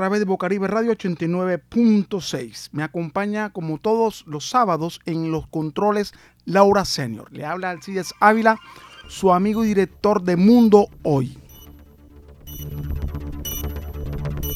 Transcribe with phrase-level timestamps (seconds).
[0.00, 2.70] través de Bocaribe Radio 89.6.
[2.72, 6.14] Me acompaña como todos los sábados en los controles
[6.46, 7.30] Laura Senior.
[7.30, 8.58] Le habla Alcides Ávila,
[9.08, 11.36] su amigo y director de Mundo Hoy.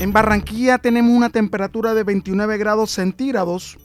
[0.00, 3.76] En Barranquilla tenemos una temperatura de 29 grados centígrados.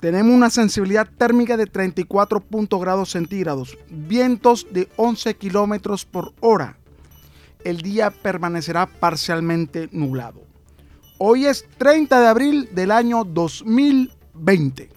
[0.00, 2.44] Tenemos una sensibilidad térmica de 34
[2.78, 3.78] grados centígrados.
[3.88, 6.76] Vientos de 11 kilómetros por hora.
[7.66, 10.42] El día permanecerá parcialmente nublado.
[11.18, 14.90] Hoy es 30 de abril del año 2020.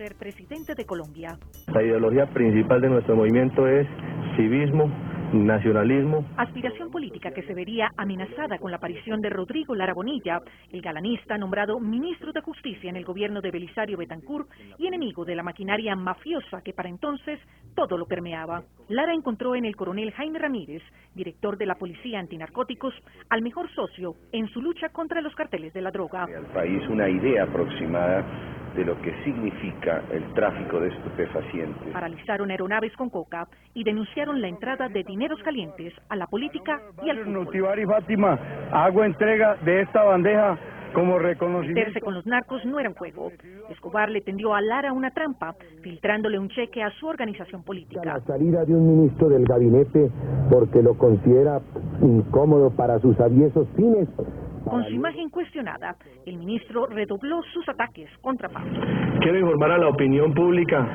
[0.00, 1.38] ser presidente de Colombia.
[1.66, 3.86] La ideología principal de nuestro movimiento es
[4.34, 4.90] civismo,
[5.32, 6.24] nacionalismo.
[6.36, 10.40] Aspiración política que se vería amenazada con la aparición de Rodrigo Lara Bonilla,
[10.72, 15.36] el galanista nombrado ministro de Justicia en el gobierno de Belisario Betancourt y enemigo de
[15.36, 17.38] la maquinaria mafiosa que para entonces
[17.74, 18.62] todo lo permeaba.
[18.88, 20.82] Lara encontró en el coronel Jaime Ramírez,
[21.14, 22.94] director de la Policía Antinarcóticos,
[23.28, 26.24] al mejor socio en su lucha contra los carteles de la droga.
[26.24, 28.24] Al país una idea aproximada
[28.74, 31.92] de lo que significa el tráfico de estupefacientes.
[31.92, 37.10] Paralizaron aeronaves con coca y denunciaron la entrada de dineros calientes a la política y
[37.10, 37.44] al fútbol.
[37.44, 38.38] Nutivar y Fátima,
[38.72, 40.58] hago entrega de esta bandeja
[40.92, 41.80] como reconocimiento.
[41.80, 43.30] Meterse con los narcos no era un juego.
[43.70, 48.00] Escobar le tendió a Lara una trampa, filtrándole un cheque a su organización política.
[48.04, 50.10] La salida de un ministro del gabinete
[50.50, 51.60] porque lo considera
[52.02, 54.08] incómodo para sus aviesos fines.
[54.70, 58.80] Con su imagen cuestionada, el ministro redobló sus ataques contra Pablo.
[59.20, 60.86] Quiero informar a la opinión pública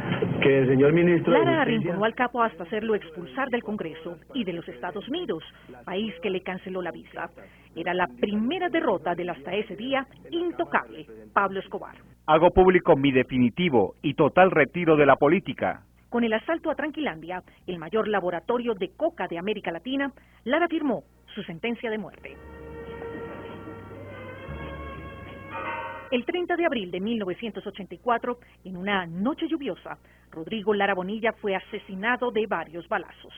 [0.42, 4.54] que el señor ministro Lara arrinconó al capo hasta hacerlo expulsar del Congreso y de
[4.54, 5.44] los Estados Unidos,
[5.84, 7.30] país que le canceló la visa.
[7.76, 11.96] Era la primera derrota del hasta ese día intocable Pablo Escobar.
[12.28, 15.82] Hago público mi definitivo y total retiro de la política.
[16.10, 20.14] Con el asalto a Tranquilandia, el mayor laboratorio de coca de América Latina,
[20.46, 21.04] Lara firmó
[21.34, 22.38] su sentencia de muerte.
[26.16, 29.98] El 30 de abril de 1984, en una noche lluviosa,
[30.32, 33.34] Rodrigo Lara Bonilla fue asesinado de varios balazos.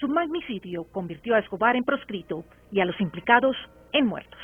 [0.00, 2.42] Su magnicidio convirtió a Escobar en proscrito
[2.72, 3.56] y a los implicados
[3.92, 4.40] en muertos.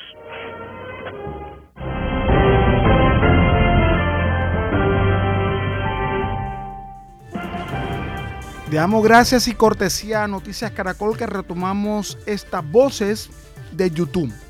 [8.71, 13.29] Le damos gracias y cortesía a Noticias Caracol que retomamos estas voces
[13.73, 14.46] de YouTube.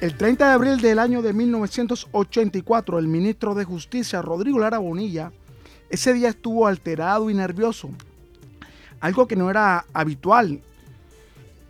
[0.00, 5.32] El 30 de abril del año de 1984, el ministro de Justicia, Rodrigo Lara Bonilla,
[5.88, 7.90] ese día estuvo alterado y nervioso,
[9.00, 10.60] algo que no era habitual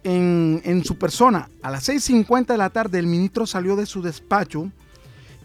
[0.04, 1.50] en, en su persona.
[1.62, 4.70] A las 6.50 de la tarde, el ministro salió de su despacho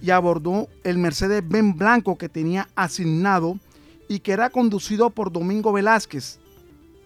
[0.01, 3.59] y abordó el Mercedes Benz blanco que tenía asignado
[4.07, 6.39] y que era conducido por Domingo Velázquez.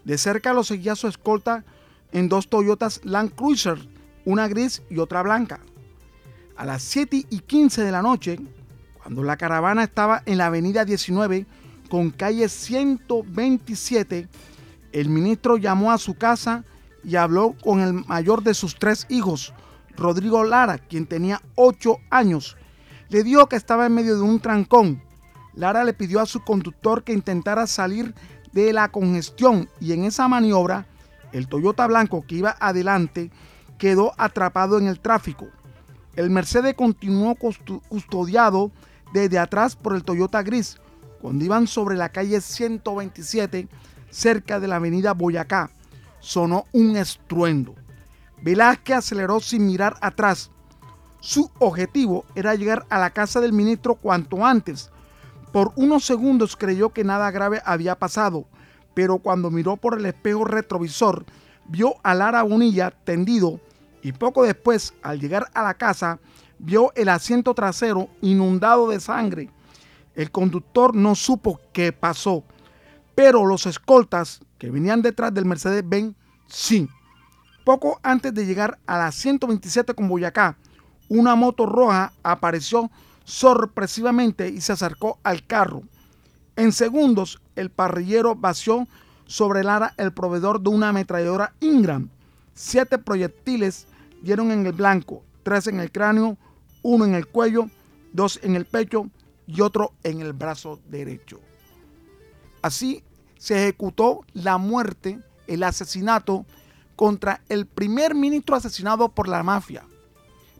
[0.05, 1.65] De cerca lo seguía su escolta
[2.11, 3.79] en dos Toyotas Land Cruiser,
[4.25, 5.59] una gris y otra blanca.
[6.55, 8.39] A las 7 y 15 de la noche,
[9.01, 11.45] cuando la caravana estaba en la avenida 19
[11.89, 14.27] con calle 127,
[14.91, 16.63] el ministro llamó a su casa
[17.03, 19.53] y habló con el mayor de sus tres hijos,
[19.97, 22.57] Rodrigo Lara, quien tenía 8 años.
[23.09, 25.01] Le dijo que estaba en medio de un trancón.
[25.53, 28.15] Lara le pidió a su conductor que intentara salir
[28.53, 30.87] de la congestión y en esa maniobra
[31.31, 33.31] el Toyota blanco que iba adelante
[33.83, 35.49] quedó atrapado en el tráfico.
[36.15, 38.71] El Mercedes continuó custo- custodiado
[39.11, 40.77] desde atrás por el Toyota gris
[41.21, 43.67] cuando iban sobre la calle 127
[44.09, 45.69] cerca de la avenida Boyacá.
[46.21, 47.75] Sonó un estruendo.
[48.41, 50.49] Velázquez aceleró sin mirar atrás.
[51.19, 54.91] Su objetivo era llegar a la casa del ministro cuanto antes.
[55.51, 58.45] Por unos segundos creyó que nada grave había pasado,
[58.93, 61.25] pero cuando miró por el espejo retrovisor,
[61.65, 63.59] vio a Lara Bonilla tendido
[64.03, 66.19] y poco después, al llegar a la casa,
[66.59, 69.49] vio el asiento trasero inundado de sangre.
[70.13, 72.43] El conductor no supo qué pasó,
[73.15, 76.15] pero los escoltas que venían detrás del Mercedes-Benz
[76.47, 76.87] sí.
[77.63, 80.57] Poco antes de llegar a la 127 con Boyacá,
[81.07, 82.91] una moto roja apareció
[83.23, 85.83] sorpresivamente y se acercó al carro.
[86.57, 88.85] En segundos, el parrillero vació
[89.25, 92.09] sobre Lara el proveedor de una ametralladora Ingram.
[92.53, 93.87] Siete proyectiles
[94.23, 96.37] dieron en el blanco, tres en el cráneo,
[96.81, 97.69] uno en el cuello
[98.13, 99.09] dos en el pecho
[99.45, 101.41] y otro en el brazo derecho.
[102.61, 103.03] Así
[103.37, 106.45] se ejecutó la muerte, el asesinato
[106.95, 109.83] contra el primer ministro asesinado por la mafia.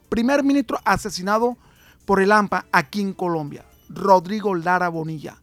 [0.10, 1.57] Primer ministro asesinado
[2.06, 5.38] por el AMPA aquí en Colombia, Rodrigo Lara Bonilla.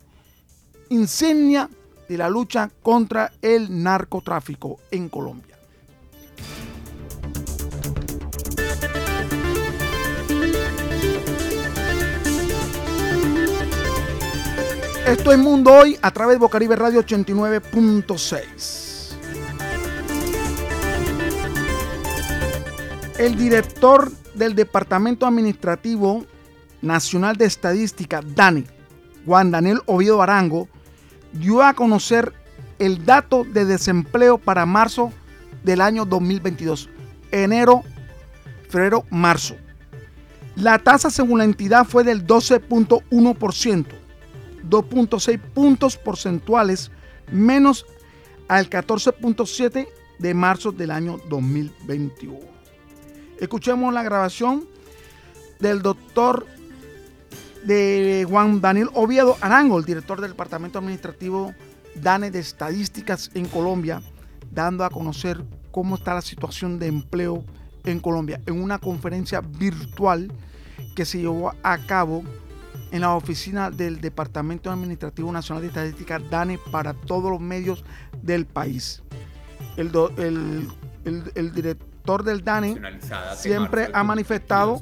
[0.91, 1.71] Insignia
[2.09, 5.57] de la lucha contra el narcotráfico en Colombia.
[15.07, 19.15] Esto es Mundo Hoy a través de Bocaribe Radio 89.6.
[23.19, 26.25] El director del Departamento Administrativo
[26.83, 28.67] Nacional de Estadística, DANE,
[29.27, 30.69] Juan Daniel Oviedo Arango,
[31.33, 32.33] dio a conocer
[32.79, 35.13] el dato de desempleo para marzo
[35.65, 36.89] del año 2022.
[37.31, 37.83] Enero,
[38.69, 39.57] febrero, marzo.
[40.57, 43.87] La tasa según la entidad fue del 12.1%,
[44.69, 46.91] 2.6 puntos porcentuales
[47.31, 47.87] menos
[48.49, 52.39] al 14.7 de marzo del año 2021.
[53.39, 54.67] Escuchemos la grabación
[55.61, 56.47] del doctor
[57.65, 61.55] de Juan Daniel Oviedo Arango, el director del Departamento Administrativo
[61.95, 64.03] DANE de Estadísticas en Colombia,
[64.51, 67.45] dando a conocer cómo está la situación de empleo
[67.85, 70.33] en Colombia en una conferencia virtual
[70.95, 72.25] que se llevó a cabo
[72.91, 77.85] en la oficina del Departamento Administrativo Nacional de Estadística DANE para todos los medios
[78.23, 79.03] del país.
[79.77, 79.91] El,
[81.35, 82.81] el director del DANE
[83.37, 84.81] siempre ha manifestado...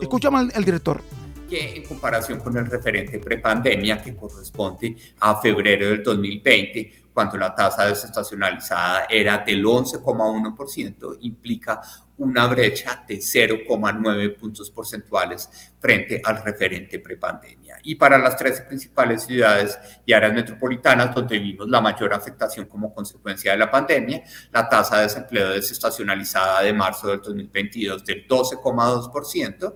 [0.00, 1.02] Escúchame el director
[1.48, 7.54] que en comparación con el referente prepandemia que corresponde a febrero del 2020, cuando la
[7.54, 11.80] tasa desestacionalizada era del 11,1%, implica
[12.18, 15.48] una brecha de 0,9 puntos porcentuales
[15.78, 17.78] frente al referente prepandemia.
[17.82, 22.92] Y para las tres principales ciudades y áreas metropolitanas donde vimos la mayor afectación como
[22.92, 24.22] consecuencia de la pandemia,
[24.52, 29.74] la tasa de desempleo desestacionalizada de marzo del 2022 del 12,2%,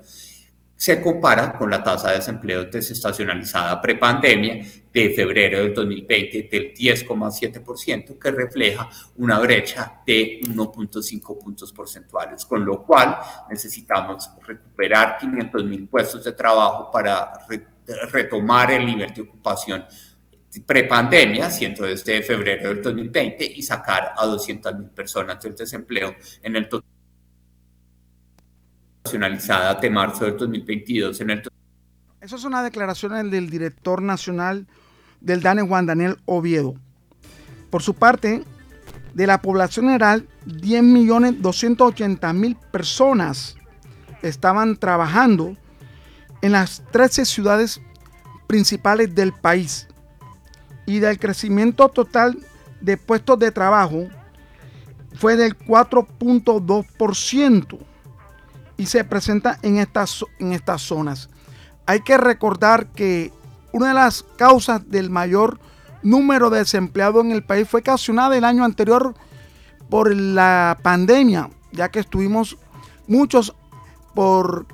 [0.83, 8.19] se compara con la tasa de desempleo desestacionalizada prepandemia de febrero del 2020 del 10,7%,
[8.19, 13.17] que refleja una brecha de 1.5 puntos porcentuales, con lo cual
[13.49, 17.33] necesitamos recuperar 500 mil puestos de trabajo para
[18.11, 19.85] retomar el nivel de ocupación
[20.67, 26.57] prepandemia, siendo desde febrero del 2020, y sacar a 200 mil personas del desempleo en
[26.57, 26.92] el total
[29.05, 31.43] nacionalizada de marzo del 2022 en el...
[32.21, 34.67] Esas son las declaraciones del director nacional
[35.21, 36.75] del DANE Juan Daniel Oviedo.
[37.71, 38.45] Por su parte,
[39.15, 43.57] de la población general, 10.280.000 personas
[44.23, 45.57] estaban trabajando
[46.43, 47.81] en las 13 ciudades
[48.47, 49.89] principales del país.
[50.87, 52.39] Y del crecimiento total
[52.81, 54.07] de puestos de trabajo
[55.15, 57.92] fue del 4.2%
[58.77, 61.29] y se presenta en estas, en estas zonas.
[61.87, 63.33] Hay que recordar que
[63.73, 65.59] una de las causas del mayor
[66.03, 69.15] número de desempleados en el país fue ocasionada el año anterior
[69.89, 72.57] por la pandemia, ya que estuvimos
[73.07, 73.55] muchos
[74.15, 74.67] por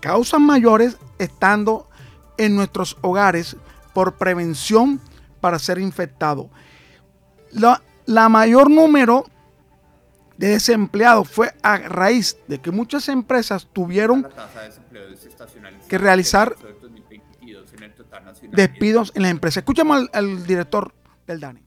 [0.00, 1.88] causas mayores estando
[2.38, 3.56] en nuestros hogares
[3.92, 5.00] por prevención
[5.40, 6.46] para ser infectados.
[7.52, 9.24] La, la mayor número
[10.36, 14.26] de desempleados fue a raíz de que muchas empresas tuvieron
[15.88, 16.56] que realizar
[18.50, 19.58] despidos en las empresas.
[19.58, 20.92] Escuchemos al, director
[21.26, 21.62] del DANE.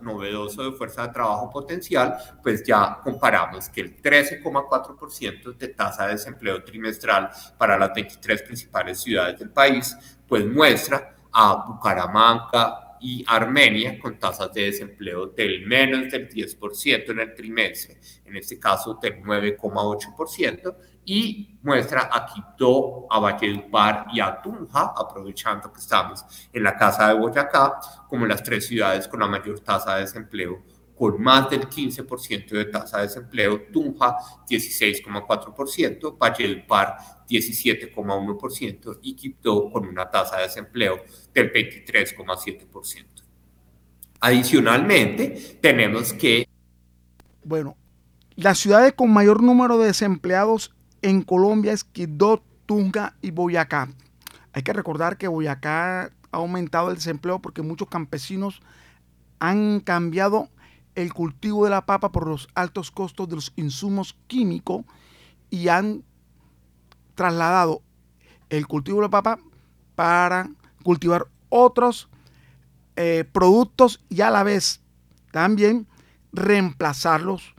[0.00, 6.12] novedoso de fuerza de trabajo potencial, pues ya comparamos que el 13,4% de tasa de
[6.12, 9.96] desempleo trimestral para las 23 principales ciudades del país,
[10.26, 17.20] pues muestra a Bucaramanga, y Armenia con tasas de desempleo del menos del 10% en
[17.20, 24.40] el trimestre, en este caso del 9,8%, y muestra a Quito, a Valledupar y a
[24.40, 27.78] Tunja, aprovechando que estamos en la casa de Boyacá,
[28.08, 30.62] como las tres ciudades con la mayor tasa de desempleo
[31.00, 36.98] con más del 15% de tasa de desempleo, Tunja 16,4%, Valledupar
[37.30, 43.04] 17,1% y Quito con una tasa de desempleo del 23,7%.
[44.20, 46.46] Adicionalmente, tenemos que...
[47.44, 47.76] Bueno,
[48.34, 53.88] las ciudades con mayor número de desempleados en Colombia es Quito, Tunja y Boyacá.
[54.52, 58.60] Hay que recordar que Boyacá ha aumentado el desempleo porque muchos campesinos
[59.38, 60.48] han cambiado
[60.94, 64.84] el cultivo de la papa por los altos costos de los insumos químicos
[65.48, 66.04] y han
[67.20, 67.82] trasladado
[68.48, 69.38] el cultivo de papa
[69.94, 70.48] para
[70.82, 72.08] cultivar otros
[72.96, 74.80] eh, productos y a la vez
[75.30, 75.86] también
[76.32, 77.54] reemplazarlos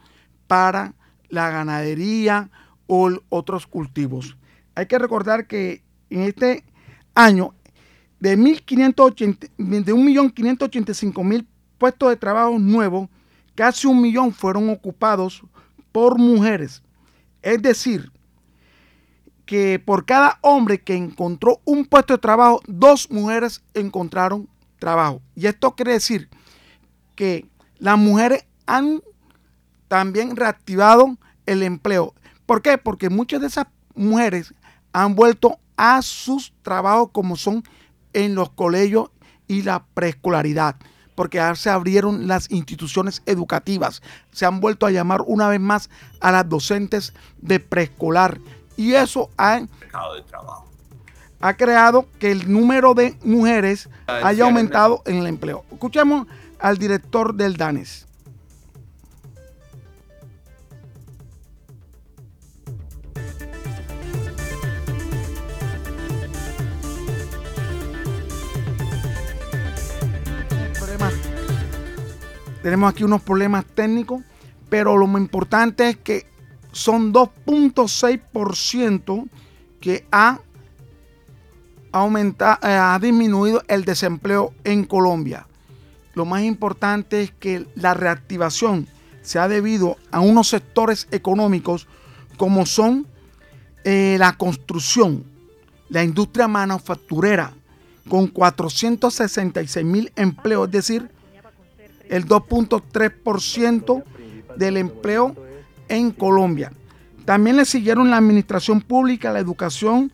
[0.47, 0.95] para
[1.29, 2.49] la ganadería
[2.87, 4.35] o otros cultivos.
[4.73, 6.65] Hay que recordar que en este
[7.13, 7.53] año
[8.19, 11.45] de, 1.580, de 1.585.000
[11.77, 13.09] puestos de trabajo nuevos,
[13.53, 15.43] casi un millón fueron ocupados
[15.91, 16.81] por mujeres.
[17.43, 18.11] Es decir,
[19.51, 24.47] que por cada hombre que encontró un puesto de trabajo, dos mujeres encontraron
[24.79, 25.21] trabajo.
[25.35, 26.29] Y esto quiere decir
[27.17, 29.01] que las mujeres han
[29.89, 32.15] también reactivado el empleo.
[32.45, 32.77] ¿Por qué?
[32.77, 34.53] Porque muchas de esas mujeres
[34.93, 37.61] han vuelto a sus trabajos como son
[38.13, 39.09] en los colegios
[39.49, 40.77] y la preescolaridad,
[41.13, 45.89] porque ya se abrieron las instituciones educativas, se han vuelto a llamar una vez más
[46.21, 48.39] a las docentes de preescolar
[48.81, 49.61] y eso ha,
[51.39, 55.63] ha creado que el número de mujeres haya aumentado en el empleo.
[55.71, 56.25] Escuchemos
[56.59, 58.07] al director del DANES.
[72.63, 74.23] Tenemos aquí unos problemas técnicos,
[74.69, 76.30] pero lo más importante es que
[76.71, 79.29] son 2.6%
[79.79, 80.39] que ha
[81.91, 85.45] aumentado, eh, ha disminuido el desempleo en Colombia.
[86.13, 88.87] Lo más importante es que la reactivación
[89.21, 91.87] se ha debido a unos sectores económicos
[92.37, 93.07] como son
[93.83, 95.23] eh, la construcción,
[95.89, 97.53] la industria manufacturera,
[98.09, 101.09] con 466 mil empleos, es decir,
[102.09, 104.03] el 2.3%
[104.57, 105.35] del empleo
[105.91, 106.71] en Colombia.
[107.25, 110.11] También le siguieron la administración pública, la educación,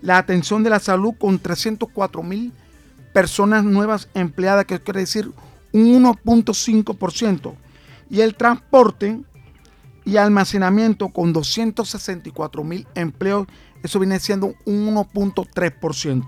[0.00, 2.52] la atención de la salud con 304 mil
[3.12, 5.30] personas nuevas empleadas, que quiere decir
[5.72, 7.54] un 1.5%.
[8.10, 9.20] Y el transporte
[10.04, 13.46] y almacenamiento con 264 mil empleos,
[13.82, 16.24] eso viene siendo un 1.3%.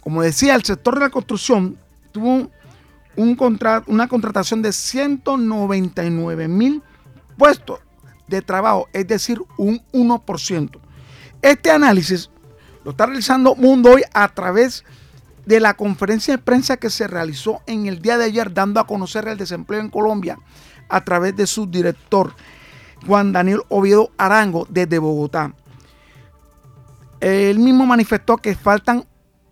[0.00, 1.78] Como decía, el sector de la construcción
[2.12, 2.50] tuvo
[3.16, 3.36] un
[3.86, 6.82] una contratación de 199 mil
[8.28, 10.78] de trabajo, es decir, un 1%.
[11.42, 12.30] Este análisis
[12.84, 14.84] lo está realizando Mundo hoy a través
[15.46, 18.86] de la conferencia de prensa que se realizó en el día de ayer dando a
[18.86, 20.38] conocer el desempleo en Colombia
[20.88, 22.34] a través de su director
[23.06, 25.54] Juan Daniel Oviedo Arango desde Bogotá.
[27.20, 29.06] Él mismo manifestó que faltan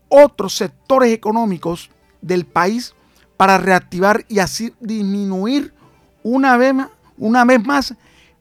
[0.09, 1.91] otros sectores económicos
[2.21, 2.95] del país
[3.37, 5.75] para reactivar y así disminuir
[6.23, 6.89] una vez, más,
[7.19, 7.95] una vez más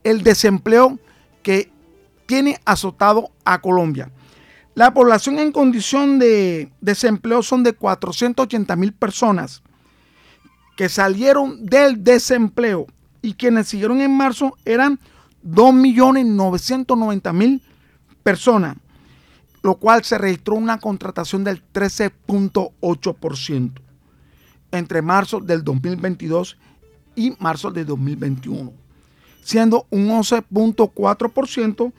[0.04, 0.98] el desempleo
[1.44, 1.72] que
[2.26, 4.10] tiene azotado a Colombia.
[4.76, 9.64] La población en condición de desempleo son de 480 mil personas
[10.76, 12.86] que salieron del desempleo
[13.24, 15.00] y quienes siguieron en marzo eran
[15.44, 17.62] 2.990.000
[18.22, 18.78] personas,
[19.64, 23.82] lo cual se registró una contratación del 13.8%
[24.72, 26.58] entre marzo del 2022
[27.18, 28.72] y marzo del 2021,
[29.44, 31.92] siendo un 11.4%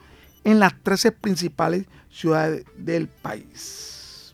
[0.45, 4.33] en las 13 principales ciudades del país.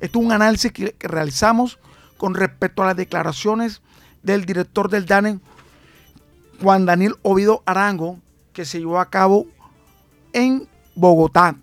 [0.00, 1.78] Esto es un análisis que, realizamos
[2.16, 3.82] con respecto a las declaraciones
[4.22, 5.40] del director del DANE,
[6.62, 8.20] Juan Daniel Ovido Arango,
[8.52, 9.46] que se llevó a cabo
[10.32, 11.56] en Bogotá,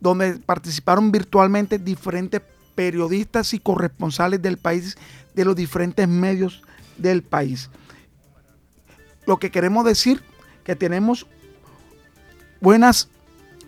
[0.00, 2.40] donde participaron virtualmente diferentes
[2.76, 4.96] periodistas y corresponsales del país
[5.34, 6.62] de los diferentes medios
[6.96, 7.68] del país.
[9.28, 10.22] Lo que queremos decir
[10.64, 11.26] que tenemos
[12.62, 13.10] buenas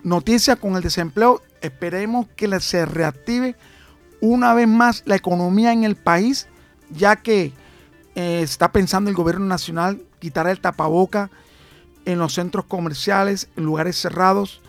[0.01, 1.39] noticias con el desempleo.
[1.61, 3.55] Esperemos que se reactive
[4.21, 6.47] una vez más la economía en el país,
[6.89, 7.53] ya que
[8.15, 11.29] eh, está pensando el gobierno nacional quitar el tapaboca
[12.05, 14.63] en los centros comerciales, en lugares cerrados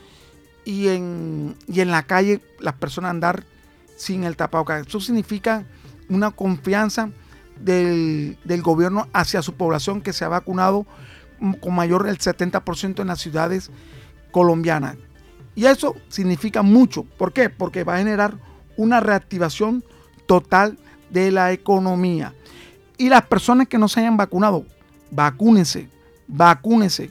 [0.66, 3.44] y en, y en la calle las personas andar
[3.96, 4.87] sin el tapabocas.
[4.87, 5.64] Eso significa
[6.11, 7.08] una confianza
[7.64, 10.87] del, gobierno hacia su población que se ha vacunado
[11.61, 13.71] con mayor del 70% en las ciudades
[14.31, 14.97] colombianas.
[15.54, 17.04] Y eso significa mucho.
[17.04, 17.50] ¿Por qué?
[17.50, 18.35] Porque va a generar
[18.76, 19.85] una reactivación
[20.26, 20.78] total
[21.11, 22.35] de la economía.
[22.97, 24.64] Y las personas que no se hayan vacunado,
[25.11, 25.88] vacúnense,
[26.26, 27.11] vacúnense,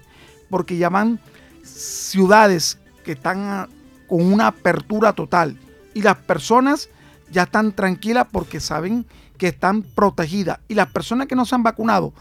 [0.50, 1.20] porque ya van
[1.64, 3.70] ciudades que están
[4.08, 5.58] con una apertura total.
[5.94, 6.90] Y las personas
[7.32, 9.06] ya están tranquilas porque saben
[9.42, 10.60] que están protegidas.
[10.68, 12.14] Y las personas que no se han vacunado,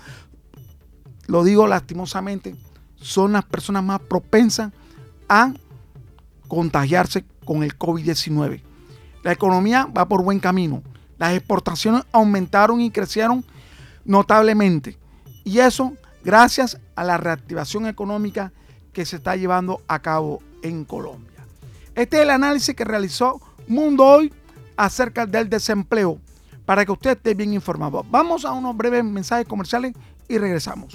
[1.26, 2.56] lo digo lastimosamente,
[2.96, 4.72] son las personas más propensas
[5.28, 5.52] a
[6.48, 8.62] contagiarse con el COVID-19.
[9.22, 10.82] La economía va por buen camino.
[11.18, 13.44] Las exportaciones aumentaron y crecieron
[14.06, 14.96] notablemente.
[15.44, 15.92] Y eso
[16.24, 18.50] gracias a la reactivación económica
[18.94, 21.44] que se está llevando a cabo en Colombia.
[21.94, 24.32] Este es el análisis que realizó Mundo Hoy
[24.78, 26.18] acerca del desempleo
[26.70, 28.06] para que usted esté bien informado.
[28.08, 29.92] Vamos a unos breves mensajes comerciales
[30.28, 30.94] y regresamos.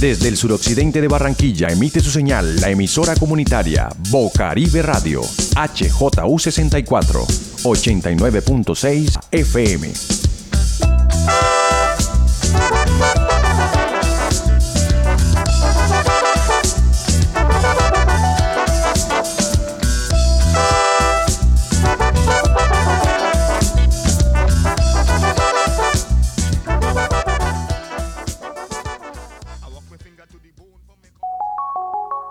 [0.00, 9.18] Desde el suroccidente de Barranquilla emite su señal la emisora comunitaria Bocaribe Radio, HJU64, 89.6
[9.32, 10.19] FM.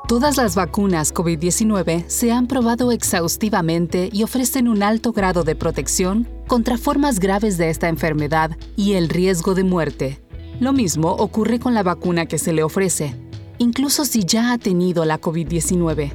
[0.09, 6.27] Todas las vacunas COVID-19 se han probado exhaustivamente y ofrecen un alto grado de protección
[6.47, 10.19] contra formas graves de esta enfermedad y el riesgo de muerte.
[10.59, 13.13] Lo mismo ocurre con la vacuna que se le ofrece,
[13.59, 16.11] incluso si ya ha tenido la COVID-19.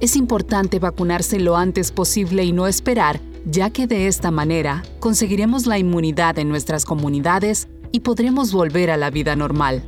[0.00, 5.66] Es importante vacunarse lo antes posible y no esperar, ya que de esta manera conseguiremos
[5.66, 9.84] la inmunidad en nuestras comunidades y podremos volver a la vida normal.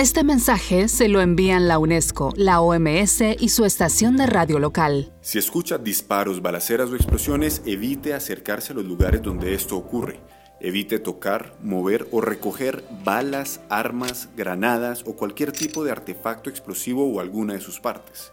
[0.00, 5.12] Este mensaje se lo envían la UNESCO, la OMS y su estación de radio local.
[5.20, 10.18] Si escucha disparos, balaceras o explosiones, evite acercarse a los lugares donde esto ocurre.
[10.58, 17.20] Evite tocar, mover o recoger balas, armas, granadas o cualquier tipo de artefacto explosivo o
[17.20, 18.32] alguna de sus partes.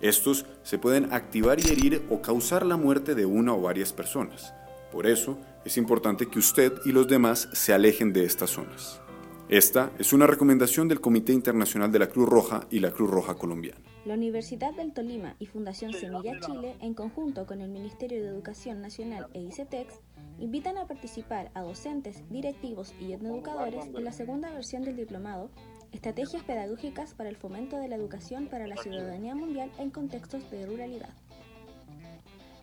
[0.00, 4.52] Estos se pueden activar y herir o causar la muerte de una o varias personas.
[4.90, 9.00] Por eso, es importante que usted y los demás se alejen de estas zonas.
[9.50, 13.34] Esta es una recomendación del Comité Internacional de la Cruz Roja y la Cruz Roja
[13.34, 13.78] Colombiana.
[14.06, 18.80] La Universidad del Tolima y Fundación Semilla Chile, en conjunto con el Ministerio de Educación
[18.80, 20.00] Nacional e ICETEX,
[20.38, 25.50] invitan a participar a docentes, directivos y educadores en la segunda versión del diplomado
[25.92, 30.64] Estrategias Pedagógicas para el Fomento de la Educación para la Ciudadanía Mundial en Contextos de
[30.64, 31.10] Ruralidad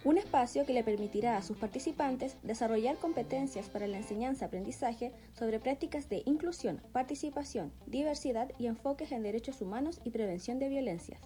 [0.03, 6.09] un espacio que le permitirá a sus participantes desarrollar competencias para la enseñanza-aprendizaje sobre prácticas
[6.09, 11.21] de inclusión, participación, diversidad y enfoques en derechos humanos y prevención de violencias.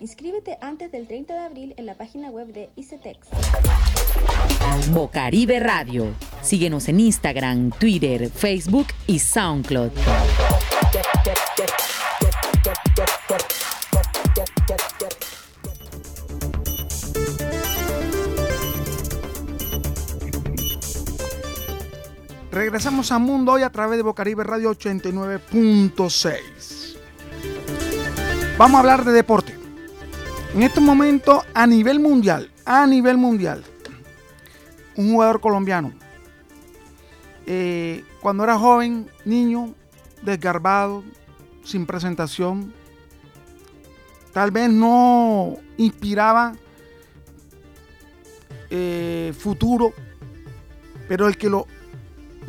[0.00, 3.28] Inscríbete antes del 30 de abril en la página web de ICETEX.
[4.92, 6.14] Bocaribe Radio.
[6.42, 9.90] Síguenos en Instagram, Twitter, Facebook y SoundCloud.
[22.52, 26.96] Regresamos a Mundo hoy a través de Bocaribe Radio 89.6.
[28.58, 29.56] Vamos a hablar de deporte.
[30.52, 33.62] En este momento, a nivel mundial, a nivel mundial,
[34.96, 35.92] un jugador colombiano,
[37.46, 39.72] eh, cuando era joven, niño,
[40.22, 41.04] desgarbado,
[41.62, 42.74] sin presentación,
[44.32, 46.54] tal vez no inspiraba
[48.70, 49.94] eh, futuro,
[51.06, 51.68] pero el que lo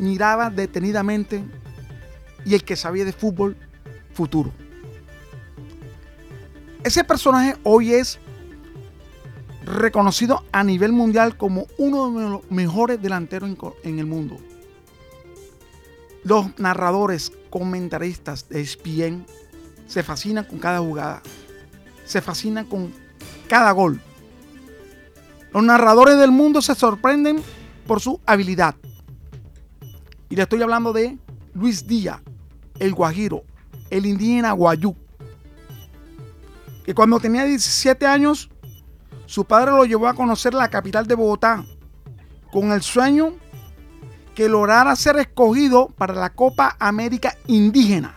[0.02, 1.44] miraba detenidamente
[2.44, 3.56] y el que sabía de fútbol
[4.12, 4.50] futuro.
[6.82, 8.18] Ese personaje hoy es
[9.64, 14.38] reconocido a nivel mundial como uno de los mejores delanteros en el mundo.
[16.24, 19.24] Los narradores, comentaristas de ESPN
[19.86, 21.22] se fascinan con cada jugada,
[22.04, 22.92] se fascinan con
[23.48, 24.00] cada gol.
[25.52, 27.40] Los narradores del mundo se sorprenden
[27.86, 28.74] por su habilidad,
[30.32, 31.18] y le estoy hablando de
[31.52, 32.22] Luis Díaz,
[32.78, 33.44] el Guajiro,
[33.90, 34.96] el indígena Guayú.
[36.86, 38.48] Que cuando tenía 17 años,
[39.26, 41.66] su padre lo llevó a conocer la capital de Bogotá,
[42.50, 43.34] con el sueño
[44.34, 48.14] que lograra ser escogido para la Copa América Indígena.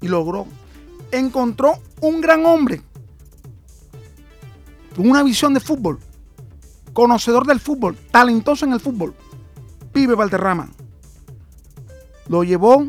[0.00, 0.48] Y logró.
[1.12, 2.82] Encontró un gran hombre
[4.96, 6.00] con una visión de fútbol,
[6.92, 9.14] conocedor del fútbol, talentoso en el fútbol.
[9.96, 10.68] Pibe Valderrama.
[12.28, 12.86] Lo llevó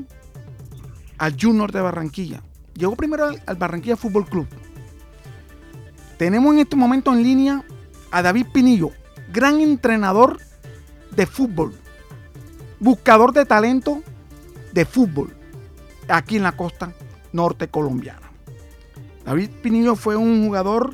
[1.18, 2.44] al Junior de Barranquilla.
[2.74, 4.46] Llegó primero al, Barranquilla Fútbol Club.
[6.18, 7.64] Tenemos en este momento en línea
[8.12, 8.92] a David Pinillo,
[9.32, 10.42] gran entrenador
[11.16, 11.76] de fútbol,
[12.82, 14.04] buscador de talento
[14.74, 15.34] de fútbol
[16.10, 16.92] aquí en la costa
[17.32, 18.30] norte colombiana.
[19.24, 20.94] David Pinillo fue un jugador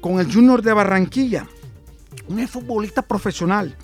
[0.00, 1.46] con el Junior de Barranquilla,
[2.28, 3.76] un futbolista profesional.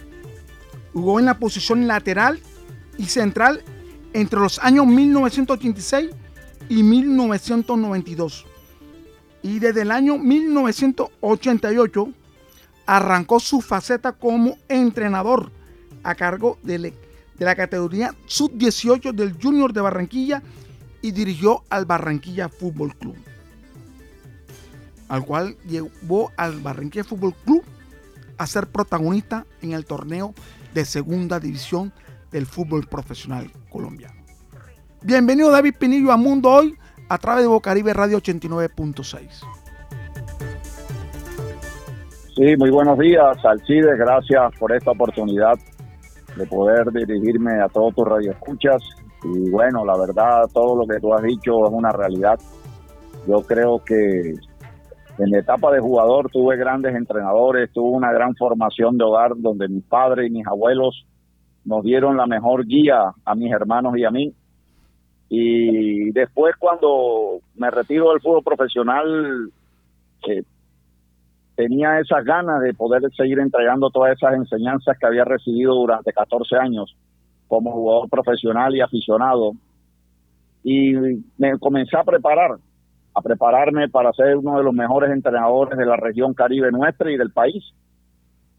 [0.93, 2.41] Jugó en la posición lateral
[2.99, 3.63] y central
[4.13, 6.11] entre los años 1986
[6.69, 8.47] y 1992.
[9.43, 12.13] Y desde el año 1988
[12.87, 15.51] arrancó su faceta como entrenador
[16.03, 16.93] a cargo de,
[17.39, 20.43] la categoría sub-18 del Junior de Barranquilla
[21.01, 23.17] y dirigió al Barranquilla Fútbol Club,
[25.09, 27.65] al cual llevó al Barranquilla Fútbol Club
[28.43, 30.35] a ser protagonista en el torneo
[30.75, 31.93] de segunda división
[32.33, 34.21] del fútbol profesional colombiano.
[35.01, 36.77] Bienvenido David Pinillo a Mundo Hoy
[37.09, 39.29] a través de Bocaribe Radio 89.6.
[42.35, 43.97] Sí, muy buenos días, Alcides.
[43.97, 45.57] Gracias por esta oportunidad
[46.37, 48.83] de poder dirigirme a todos tus radioescuchas.
[49.23, 52.41] Y bueno, la verdad, todo lo que tú has dicho es una realidad.
[53.29, 54.35] Yo creo que
[55.19, 59.69] en la etapa de jugador tuve grandes entrenadores, tuve una gran formación de hogar donde
[59.69, 61.07] mis padres y mis abuelos
[61.65, 64.33] nos dieron la mejor guía a mis hermanos y a mí.
[65.29, 69.51] Y después cuando me retiro del fútbol profesional,
[70.29, 70.43] eh,
[71.55, 76.57] tenía esas ganas de poder seguir entregando todas esas enseñanzas que había recibido durante 14
[76.57, 76.97] años
[77.49, 79.53] como jugador profesional y aficionado.
[80.65, 80.95] Y
[81.39, 82.53] me comencé a preparar,
[83.15, 87.17] a prepararme para ser uno de los mejores entrenadores de la región caribe nuestra y
[87.17, 87.63] del país.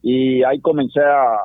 [0.02, 1.38] Y ahí comencé a,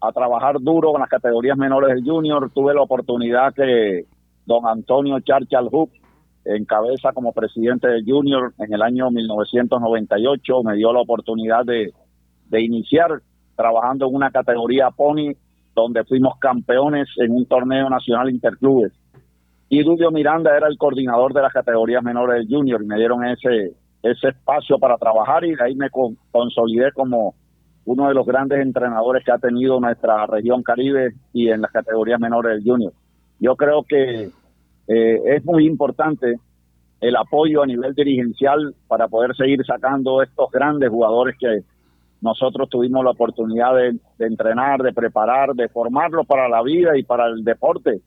[0.00, 2.50] a trabajar duro con las categorías menores del junior.
[2.52, 4.04] Tuve la oportunidad que
[4.44, 5.90] don Antonio Charchal Hook
[6.44, 10.62] en cabeza como presidente del Junior en el año 1998.
[10.64, 11.92] Me dio la oportunidad de,
[12.60, 13.22] iniciar
[13.56, 15.34] trabajando en una categoría Pony,
[15.74, 18.92] donde fuimos campeones en un torneo nacional interclubes.
[19.72, 23.24] Y Dudio Miranda era el coordinador de las categorías menores del Junior y me dieron
[23.24, 25.88] ese, ese espacio para trabajar y de ahí me
[26.30, 27.34] consolidé como
[27.86, 32.20] uno de los grandes entrenadores que ha tenido nuestra región Caribe y en las categorías
[32.20, 32.92] menores del Junior.
[33.40, 34.28] Yo creo que
[34.88, 36.34] eh, es muy importante
[37.00, 41.60] el apoyo a nivel dirigencial para poder seguir sacando estos grandes jugadores que
[42.20, 47.26] nosotros tuvimos la oportunidad de, entrenar, de preparar, de formarlos para la vida y para
[47.28, 48.02] el deporte,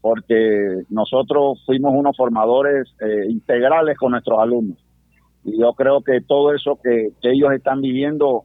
[0.00, 4.78] porque nosotros fuimos unos formadores eh, integrales con nuestros alumnos.
[5.44, 8.44] Y yo creo que todo eso que, que ellos están viviendo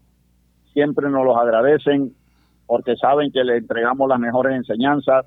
[0.74, 2.14] siempre nos los agradecen
[2.66, 5.26] porque saben que les entregamos las mejores enseñanzas,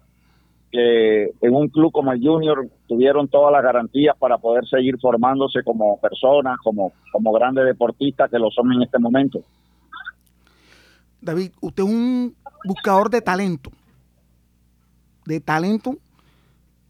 [0.71, 5.63] que en un club como el Junior tuvieron todas las garantías para poder seguir formándose
[5.63, 9.41] como personas, como, como grandes deportistas que lo son en este momento.
[11.21, 12.35] David, usted es un
[12.65, 13.71] buscador de talento,
[15.25, 15.97] de talento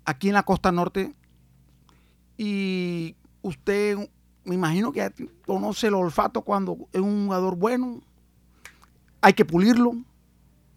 [0.07, 1.13] aquí en la costa norte
[2.39, 3.97] y usted
[4.45, 5.11] me imagino que
[5.45, 8.01] conoce el olfato cuando es un jugador bueno,
[9.21, 9.93] hay que pulirlo,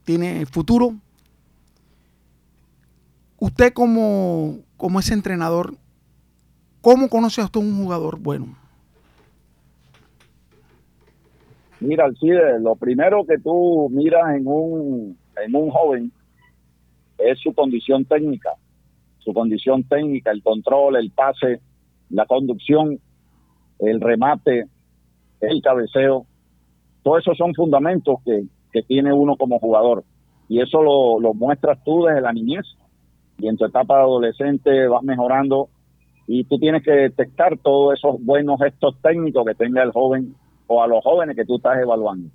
[0.04, 0.96] tiene futuro
[3.40, 5.74] Usted como, como ese entrenador,
[6.82, 8.48] ¿cómo conoce a usted un jugador bueno?
[11.80, 16.12] Mira, Alcide, lo primero que tú miras en un, en un joven
[17.18, 18.50] es su condición técnica,
[19.20, 21.62] su condición técnica, el control, el pase,
[22.10, 23.00] la conducción,
[23.80, 24.66] el remate,
[25.42, 26.26] el cabeceo.
[27.04, 30.04] Todos esos son fundamentos que, que tiene uno como jugador.
[30.48, 32.66] Y eso lo, lo muestras tú desde la niñez
[33.38, 35.70] y en tu etapa de adolescente vas mejorando
[36.28, 40.36] y tú tienes que detectar todos esos buenos gestos técnicos que tenga el joven
[40.68, 42.30] o a los jóvenes que tú estás evaluando.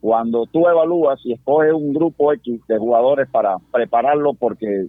[0.00, 4.86] Cuando tú evalúas y escoges un grupo X de jugadores para prepararlo porque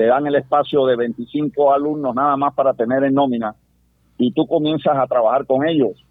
[0.00, 3.54] te dan el espacio de 25 alumnos nada más para tener en nómina
[4.16, 6.02] y tú comienzas a trabajar con ellos,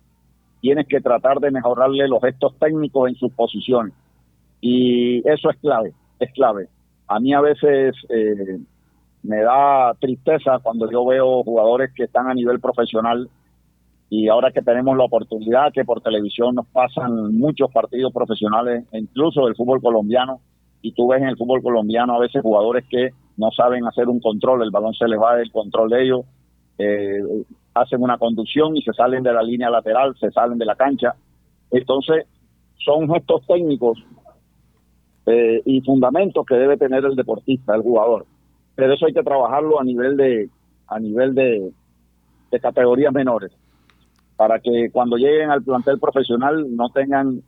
[0.61, 3.95] tienes que tratar de mejorarle los gestos técnicos en sus posiciones.
[4.61, 6.67] Y eso es clave, es clave.
[7.07, 8.59] A mí a veces eh,
[9.23, 13.27] me da tristeza cuando yo veo jugadores que están a nivel profesional
[14.07, 19.47] y ahora que tenemos la oportunidad que por televisión nos pasan muchos partidos profesionales, incluso
[19.47, 20.41] del fútbol colombiano,
[20.83, 24.19] y tú ves en el fútbol colombiano a veces jugadores que no saben hacer un
[24.19, 26.21] control, el balón se les va del control de ellos,
[26.77, 27.19] eh,
[27.73, 31.15] hacen una conducción y se salen de la línea lateral, se salen de la cancha.
[31.71, 32.25] Entonces,
[32.77, 33.97] son gestos técnicos
[35.25, 38.25] eh, y fundamentos que debe tener el deportista, el jugador
[38.79, 40.49] pero eso hay que trabajarlo a nivel de
[40.87, 41.69] a nivel de,
[42.61, 43.51] categorías menores
[44.37, 47.41] para que cuando lleguen al plantel profesional no tengan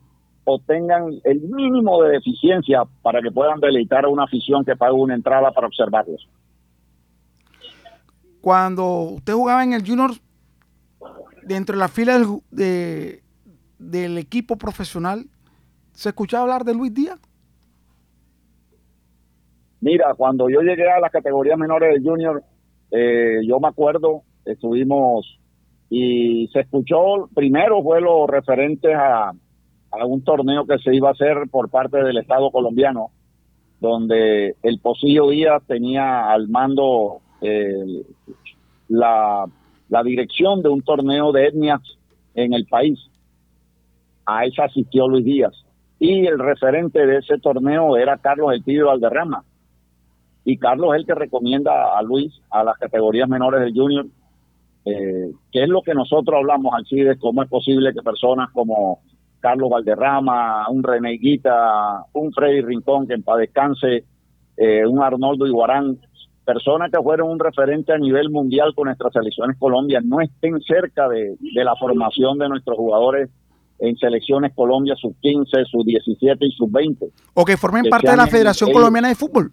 [0.43, 4.93] o tengan el mínimo de deficiencia para que puedan deleitar a una afición que pague
[4.93, 6.27] una entrada para observarlos.
[8.41, 10.11] cuando usted jugaba en el Junior,
[11.43, 12.17] dentro de la fila
[12.49, 13.21] del,
[13.77, 15.25] del equipo profesional,
[15.93, 17.19] ¿se escuchaba hablar de Luis Díaz?
[19.79, 22.43] Mira, cuando yo llegué a las categorías menores del Junior,
[22.91, 25.39] eh, yo me acuerdo, estuvimos
[25.89, 29.33] y se escuchó, primero fue lo referente a,
[29.91, 33.11] a un torneo que se iba a hacer por parte del Estado colombiano,
[33.79, 38.03] donde el Pocillo Díaz tenía al mando eh,
[38.87, 39.45] la,
[39.89, 41.81] la dirección de un torneo de etnias
[42.35, 42.99] en el país.
[44.25, 45.53] A esa asistió Luis Díaz.
[45.99, 49.43] Y el referente de ese torneo era Carlos El Pibe Valderrama
[50.43, 54.05] y Carlos es el que recomienda a Luis a las categorías menores del junior,
[54.85, 58.99] eh, que es lo que nosotros hablamos al de cómo es posible que personas como
[59.41, 64.05] Carlos Valderrama, un René Guita, un Freddy Rincón, que en paz descanse,
[64.55, 65.97] eh, un Arnoldo Iguarán,
[66.45, 71.09] personas que fueron un referente a nivel mundial con nuestras selecciones Colombia, no estén cerca
[71.09, 73.29] de, de la formación de nuestros jugadores
[73.79, 77.11] en selecciones Colombia sub-15, sub-17 y sub-20.
[77.33, 79.51] O que formen parte de la Federación Colombiana de Fútbol.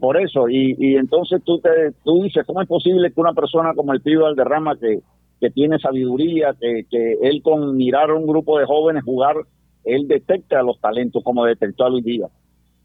[0.00, 1.70] Por eso, y, y entonces tú, te,
[2.04, 5.00] tú dices, ¿cómo es posible que una persona como el Pío Valderrama, que,
[5.40, 9.36] que tiene sabiduría, que, que él con mirar a un grupo de jóvenes jugar,
[9.84, 12.30] él detecta los talentos como detectó a Luis Díaz?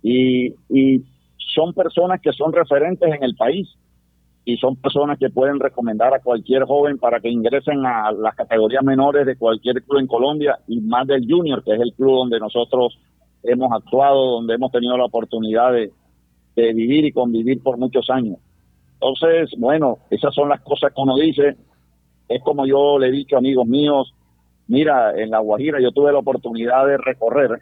[0.01, 0.53] Y,
[1.55, 3.67] son personas que son referentes en el país
[4.45, 8.83] y son personas que pueden recomendar a cualquier joven para que ingresen a las categorías
[8.83, 12.39] menores de cualquier club en Colombia y más del Junior, que es el club donde
[12.39, 12.97] nosotros
[13.43, 15.91] hemos actuado, donde hemos tenido la oportunidad de,
[16.55, 18.37] de vivir y convivir por muchos años.
[18.93, 21.57] Entonces, bueno, esas son las cosas que uno dice.
[22.29, 24.13] Es como yo le he dicho a amigos míos,
[24.67, 27.61] mira, en La Guajira yo tuve la oportunidad de recorrer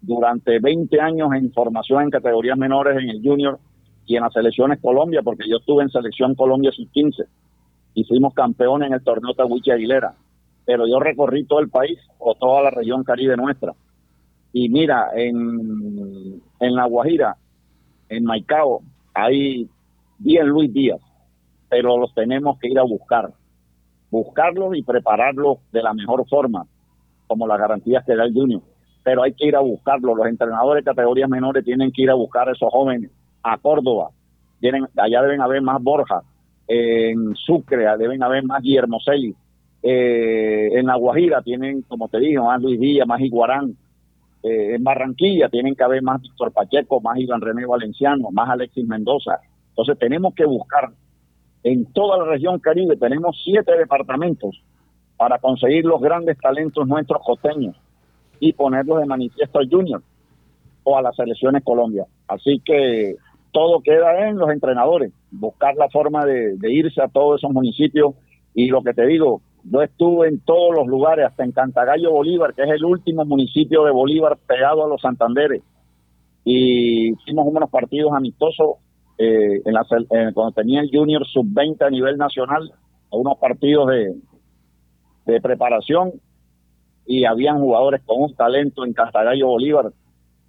[0.00, 3.58] durante 20 años en formación en categorías menores en el junior
[4.06, 7.26] y en las selecciones Colombia, porque yo estuve en selección Colombia sub-15
[7.94, 10.14] y fuimos campeones en el torneo Tahuichi Aguilera.
[10.64, 13.72] Pero yo recorrí todo el país o toda la región caribe nuestra.
[14.52, 17.36] Y mira, en, en La Guajira
[18.08, 18.80] en Maicao
[19.14, 19.68] hay
[20.18, 21.00] bien Luis Díaz,
[21.68, 23.30] pero los tenemos que ir a buscar,
[24.10, 26.66] buscarlos y prepararlos de la mejor forma,
[27.26, 28.62] como las garantías que da el Junior.
[29.02, 30.16] Pero hay que ir a buscarlos.
[30.16, 33.10] Los entrenadores de categorías menores tienen que ir a buscar a esos jóvenes
[33.42, 34.10] a Córdoba.
[34.60, 36.22] Tienen, allá deben haber más Borja.
[36.66, 39.34] En Sucre deben haber más Guillermo Celi.
[39.82, 43.76] Eh, en La Guajira tienen, como te digo, más Luis Díaz, más Iguarán.
[44.42, 48.86] Eh, en Barranquilla tienen que haber más Víctor Pacheco, más Iván René Valenciano, más Alexis
[48.86, 49.38] Mendoza.
[49.70, 50.90] Entonces tenemos que buscar
[51.66, 54.62] en toda la región Caribe, tenemos siete departamentos
[55.16, 57.74] para conseguir los grandes talentos nuestros costeños
[58.38, 60.00] y ponerlos de manifiesto al Junior
[60.84, 62.06] o a las selecciones Colombia.
[62.28, 63.16] Así que
[63.50, 68.14] todo queda en los entrenadores, buscar la forma de irse a todos esos municipios
[68.54, 72.54] y lo que te digo, yo estuve en todos los lugares, hasta en Cantagallo Bolívar,
[72.54, 75.62] que es el último municipio de Bolívar pegado a los Santanderes.
[76.44, 78.76] Y hicimos unos partidos amistosos
[79.18, 79.84] eh, la,
[80.32, 82.72] cuando tenía el Junior Sub-20 a nivel nacional,
[83.10, 84.14] unos partidos de,
[85.26, 86.12] de preparación
[87.06, 89.92] y habían jugadores con un talento en Cantagallo Bolívar.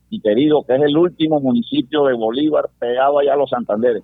[0.09, 4.03] Y digo que es el último municipio de Bolívar pegado allá a los Santanderes.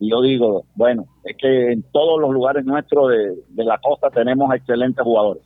[0.00, 4.52] Y yo digo, bueno, es que en todos los lugares nuestros de, la costa tenemos
[4.54, 5.42] excelentes jugadores.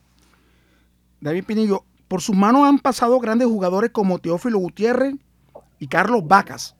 [1.20, 5.14] David Pinillo, por sus manos han pasado grandes jugadores como Teófilo Gutiérrez
[5.78, 6.77] y Carlos Vacas.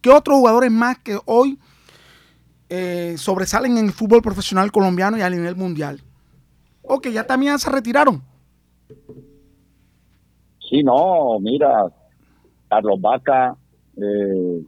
[0.00, 1.58] ¿Qué otros jugadores más que hoy
[2.68, 6.00] eh, sobresalen en el fútbol profesional colombiano y a nivel mundial?
[6.82, 8.22] O que ya también se retiraron.
[10.68, 11.86] Sí, no, mira,
[12.68, 13.56] Carlos Vaca,
[13.96, 14.62] eh,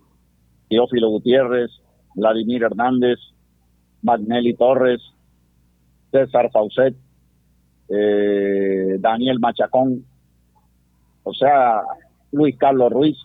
[0.68, 1.70] Teófilo Gutiérrez,
[2.14, 3.18] Vladimir Hernández,
[4.02, 5.00] Magnelli Torres,
[6.10, 6.94] César Faucet,
[7.88, 10.04] eh, Daniel Machacón,
[11.22, 11.82] o sea,
[12.32, 13.16] Luis Carlos Ruiz.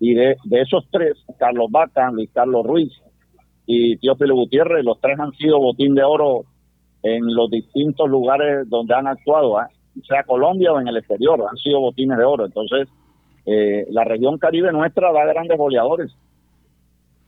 [0.00, 2.92] Y de, esos tres, Carlos Vaca, Luis Carlos Ruiz
[3.66, 6.44] y Teófilo Gutiérrez, los tres han sido botín de oro
[7.02, 9.68] en los distintos lugares donde han actuado, ¿ah?
[10.08, 12.46] sea Colombia o en el exterior, han sido botines de oro.
[12.46, 12.88] Entonces,
[13.46, 16.10] eh, la región caribe nuestra da grandes goleadores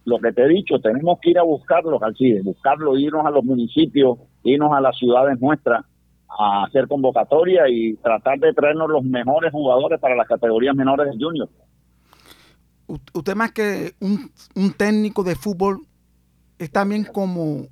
[0.04, 3.44] lo que te he dicho, tenemos que ir a buscarlos, Alcides, buscarlos, irnos a los
[3.44, 5.84] municipios, irnos a las ciudades nuestras
[6.28, 11.22] a hacer convocatoria y tratar de traernos los mejores jugadores para las categorías menores del
[11.22, 11.48] junior.
[13.14, 15.86] Usted más que un, técnico de fútbol
[16.58, 17.66] es también como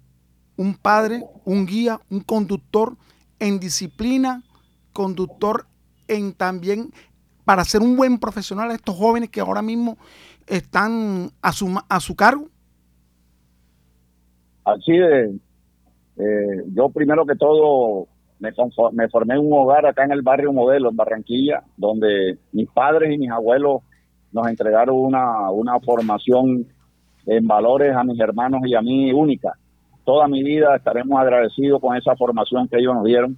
[0.57, 2.97] un padre, un guía, un conductor
[3.39, 4.43] en disciplina,
[4.95, 5.67] conductor
[6.09, 6.91] en también
[7.45, 9.99] para ser un buen profesional a estos jóvenes que ahora mismo
[10.47, 12.49] están a su, a su cargo?
[14.65, 15.39] Así de,
[16.17, 18.51] eh, yo primero que todo me,
[18.93, 23.19] me formé un hogar acá en el barrio Modelo, en Barranquilla, donde mis padres y
[23.19, 23.83] mis abuelos
[24.33, 26.67] nos entregaron una, una formación
[27.27, 29.55] en valores a mis hermanos y a mí única.
[30.05, 33.37] Toda mi vida estaremos agradecidos con esa formación que ellos nos dieron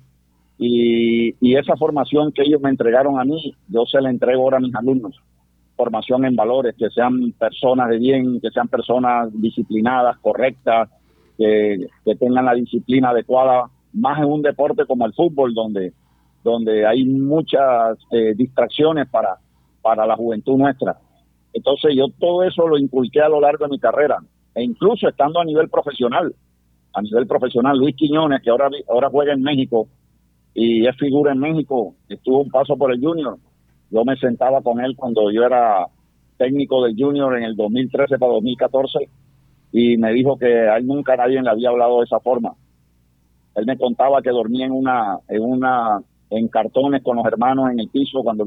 [0.59, 4.59] y, y esa formación que ellos me entregaron a mí, yo se la entrego ahora
[4.59, 5.21] a mis alumnos.
[5.77, 10.89] Formación en valores, que sean personas de bien, que sean personas disciplinadas, correctas,
[11.37, 15.93] que, que tengan la disciplina adecuada más en un deporte como el fútbol, donde,
[16.43, 19.39] donde hay muchas eh, distracciones para,
[19.83, 20.97] para la juventud nuestra.
[21.53, 24.19] Entonces yo todo eso lo inculqué a lo largo de mi carrera,
[24.55, 26.35] e incluso estando a nivel profesional,
[26.95, 29.89] a nivel profesional, Luis Quiñones, que ahora, ahora juega en México
[30.55, 33.37] y es figura en México, estuvo un paso por el junior,
[33.91, 35.87] yo me sentaba con él cuando yo era
[36.39, 38.99] técnico del junior en el 2013 para 2014
[39.73, 42.55] y me dijo que a él nunca nadie le había hablado de esa forma
[43.55, 47.81] él me contaba que dormía en una, en una, en cartones con los hermanos en
[47.81, 48.45] el piso cuando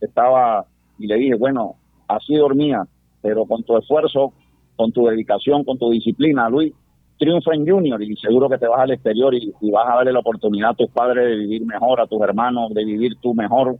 [0.00, 0.66] estaba,
[0.98, 1.76] y le dije, bueno,
[2.08, 2.84] así dormía,
[3.22, 4.32] pero con tu esfuerzo,
[4.76, 6.72] con tu dedicación, con tu disciplina, Luis,
[7.18, 10.18] triunfa en Junior y seguro que te vas al exterior y, vas a darle la
[10.18, 13.76] oportunidad a tus padres de vivir mejor, a tus hermanos de vivir tú mejor,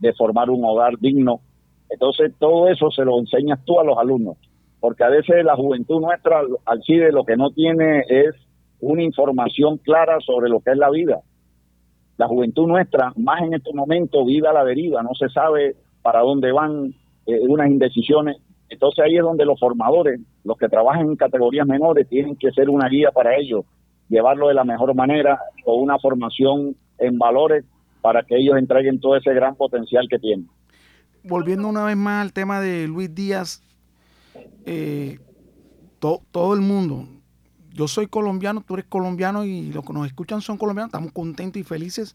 [0.00, 1.40] de formar un hogar digno.
[1.88, 4.36] Entonces todo eso se lo enseñas tú a los alumnos,
[4.80, 8.34] porque a veces la juventud nuestra al CIDE lo que no tiene es
[8.80, 11.20] una información clara sobre lo que es la vida.
[12.16, 16.20] La juventud nuestra, más en este momento, vive a la deriva, no se sabe para
[16.20, 16.94] dónde van
[17.26, 18.36] eh, unas indecisiones.
[18.68, 22.70] Entonces ahí es donde los formadores, los que trabajan en categorías menores, tienen que ser
[22.70, 23.64] una guía para ellos,
[24.08, 27.64] llevarlo de la mejor manera, con una formación en valores
[28.00, 30.48] para que ellos entreguen todo ese gran potencial que tienen.
[31.22, 33.62] Volviendo una vez más al tema de Luis Díaz,
[34.66, 35.18] eh,
[35.98, 37.06] todo el mundo,
[37.74, 41.60] yo soy colombiano, tú eres colombiano y los que nos escuchan son colombianos, estamos contentos
[41.60, 42.14] y felices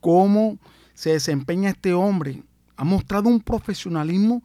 [0.00, 0.58] cómo
[0.94, 2.42] se desempeña este hombre.
[2.76, 4.42] Ha mostrado un profesionalismo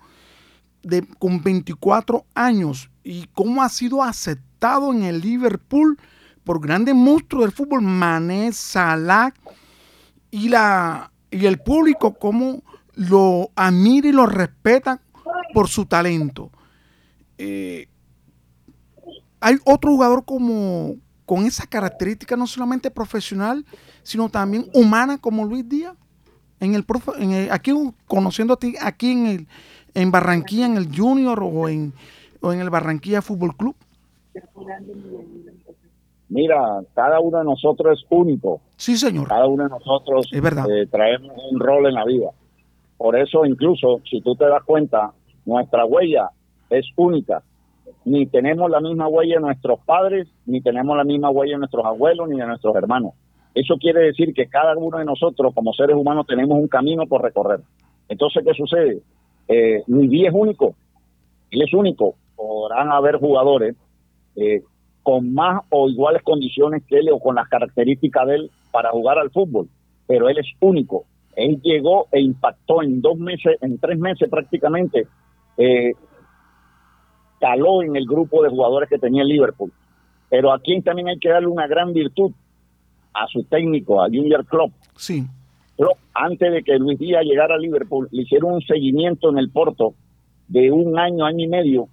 [0.82, 5.98] de, con 24 años y cómo ha sido aceptado en el Liverpool
[6.46, 9.34] por grandes monstruos del fútbol, Mané, Salah
[10.32, 12.64] y, la, y el público, cómo
[12.94, 15.02] lo admira y lo respeta
[15.54, 16.52] por su talento.
[17.38, 17.90] Eh,
[19.46, 20.96] hay otro jugador como
[21.28, 23.64] con esa característica no solamente profesional,
[24.02, 25.96] sino también humana como Luis Díaz.
[26.60, 26.84] En el,
[27.20, 27.72] en aquí
[28.08, 29.48] conociendo a ti aquí en el
[29.94, 31.94] en Barranquilla en el Junior o en
[32.42, 33.76] o en el Barranquilla Fútbol Club.
[36.30, 38.62] Mira, cada uno de nosotros es único.
[38.78, 39.28] Sí, señor.
[39.28, 40.66] Cada uno de nosotros es verdad.
[40.72, 42.32] Eh, traemos un rol en la vida.
[42.98, 45.12] Por eso, incluso, si tú te das cuenta,
[45.46, 46.32] nuestra huella
[46.72, 47.44] es única
[48.04, 51.86] ni tenemos la misma huella de nuestros padres, ni tenemos la misma huella de nuestros
[51.86, 53.14] abuelos, ni de nuestros hermanos.
[53.54, 57.22] Eso quiere decir que cada uno de nosotros, como seres humanos, tenemos un camino por
[57.24, 57.62] recorrer.
[58.10, 59.02] Entonces, ¿qué sucede?
[59.48, 60.76] Eh, Luis es único,
[61.52, 62.16] él es único.
[62.36, 63.76] Podrán haber jugadores
[64.36, 64.62] eh,
[65.04, 69.20] con más o iguales condiciones que él o con las características de él para jugar
[69.20, 69.70] al fútbol,
[70.08, 71.06] pero él es único.
[71.36, 75.08] Él llegó e impactó en dos meses, en tres meses prácticamente,
[75.58, 75.94] eh,
[77.46, 79.72] caló en el grupo de jugadores que tenía el Liverpool.
[80.30, 82.32] Pero aquí también hay que darle una gran virtud
[83.14, 84.72] a su técnico, a Junior Klopp.
[84.96, 85.24] Sí.
[85.78, 89.52] Klopp, antes de que Luis Díaz llegara a Liverpool, le hicieron un seguimiento en el
[89.52, 89.94] Porto
[90.48, 91.88] de un año, año y medio,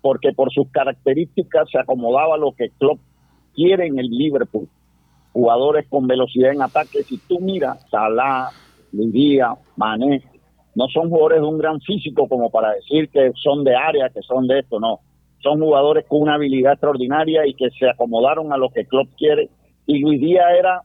[0.00, 2.98] porque por sus características se acomodaba a lo que Klopp
[3.54, 4.68] quiere en el Liverpool.
[5.34, 7.02] Jugadores con velocidad en ataque.
[7.02, 8.48] Si tú miras, Salah,
[8.92, 10.22] Luis Díaz, Mané,
[10.74, 14.22] no son jugadores de un gran físico como para decir que son de área, que
[14.22, 15.00] son de esto, no.
[15.40, 19.50] Son jugadores con una habilidad extraordinaria y que se acomodaron a lo que Klopp quiere.
[19.86, 20.82] Y Luis Díaz era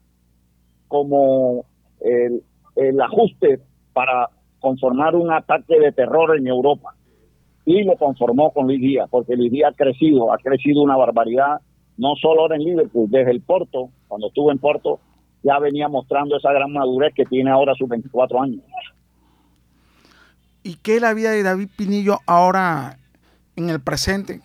[0.87, 1.65] como
[2.01, 3.59] el, ajuste
[3.93, 4.29] para
[4.59, 6.93] conformar un ataque de terror en Europa.
[7.65, 11.61] Y lo conformó con Luis Díaz, porque Luis Díaz ha crecido, ha crecido una barbaridad,
[11.97, 14.99] no solo ahora en Liverpool, desde el Porto, cuando estuvo en Porto,
[15.43, 18.61] ya venía mostrando esa gran madurez que tiene ahora sus 24 años.
[20.63, 22.97] ¿Y qué es la vida de David Pinillo ahora
[23.55, 24.41] en el presente?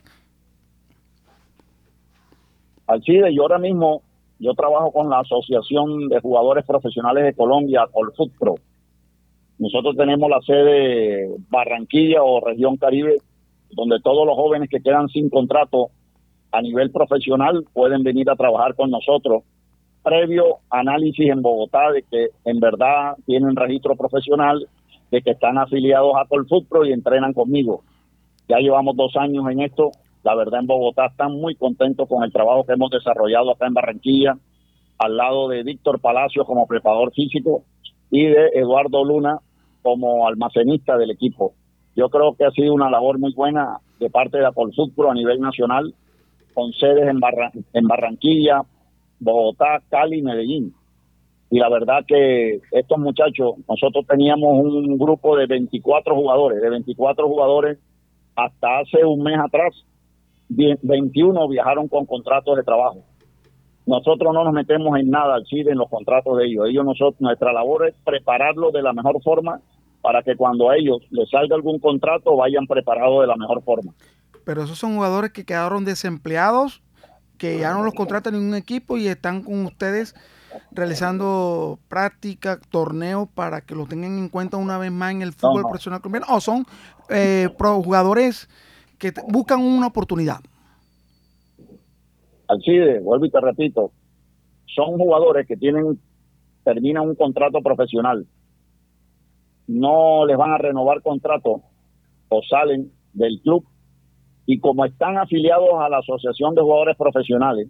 [2.87, 4.03] Alcide, yo ahora mismo,
[4.39, 8.57] yo trabajo con la Asociación de Jugadores Profesionales de Colombia, Colfutpro.
[9.59, 13.17] Nosotros tenemos la sede Barranquilla o Región Caribe,
[13.71, 15.91] donde todos los jóvenes que quedan sin contrato
[16.53, 19.43] a nivel profesional pueden venir a trabajar con nosotros,
[20.05, 24.69] previo análisis en Bogotá de que en verdad tienen registro profesional
[25.15, 27.85] de que están afiliados a Colfutpro y entrenan conmigo.
[28.49, 29.93] Ya llevamos dos años en esto
[30.25, 33.75] La verdad, en Bogotá están muy contentos con el trabajo que hemos desarrollado acá en
[33.75, 34.37] Barranquilla,
[34.99, 37.63] al lado de Víctor Palacio como preparador físico
[38.11, 39.39] y de Eduardo Luna
[39.83, 41.53] como almacenista del equipo.
[41.95, 45.15] Yo creo que ha sido una labor muy buena de parte de la Pro a
[45.15, 45.95] nivel nacional,
[46.55, 47.21] con sedes en,
[47.73, 48.63] en Barranquilla,
[49.21, 50.75] Bogotá, Cali y Medellín.
[51.55, 57.29] Y la verdad que estos muchachos, nosotros teníamos un grupo de 24 jugadores, de 24
[57.29, 57.79] jugadores
[58.35, 59.73] hasta hace un mes atrás,
[60.49, 63.05] 21 viajaron con contratos de trabajo.
[63.87, 66.67] Nosotros no nos metemos en nada al CIDE en los contratos de ellos.
[66.69, 69.61] Ellos nosotros, nuestra labor es prepararlos de la mejor forma
[70.03, 73.93] para que cuando a ellos les salga algún contrato vayan preparados de la mejor forma.
[74.45, 76.83] Pero esos son jugadores que quedaron desempleados,
[77.39, 80.17] que ya no los contratan en un equipo y están con ustedes
[80.73, 85.63] realizando prácticas, torneos para que los tengan en cuenta una vez más en el fútbol
[85.63, 86.27] profesional colombiano.
[86.35, 86.65] O son
[87.11, 88.49] eh, jugadores
[88.99, 90.41] que buscan una oportunidad.
[92.49, 93.93] Alcide, vuelvo y te repito,
[94.67, 95.99] son jugadores que tienen
[96.65, 98.27] terminan un contrato profesional.
[99.67, 101.63] No les van a renovar contrato
[102.29, 103.65] o salen del club.
[104.47, 107.69] Y como están afiliados a la Asociación de Jugadores Profesionales,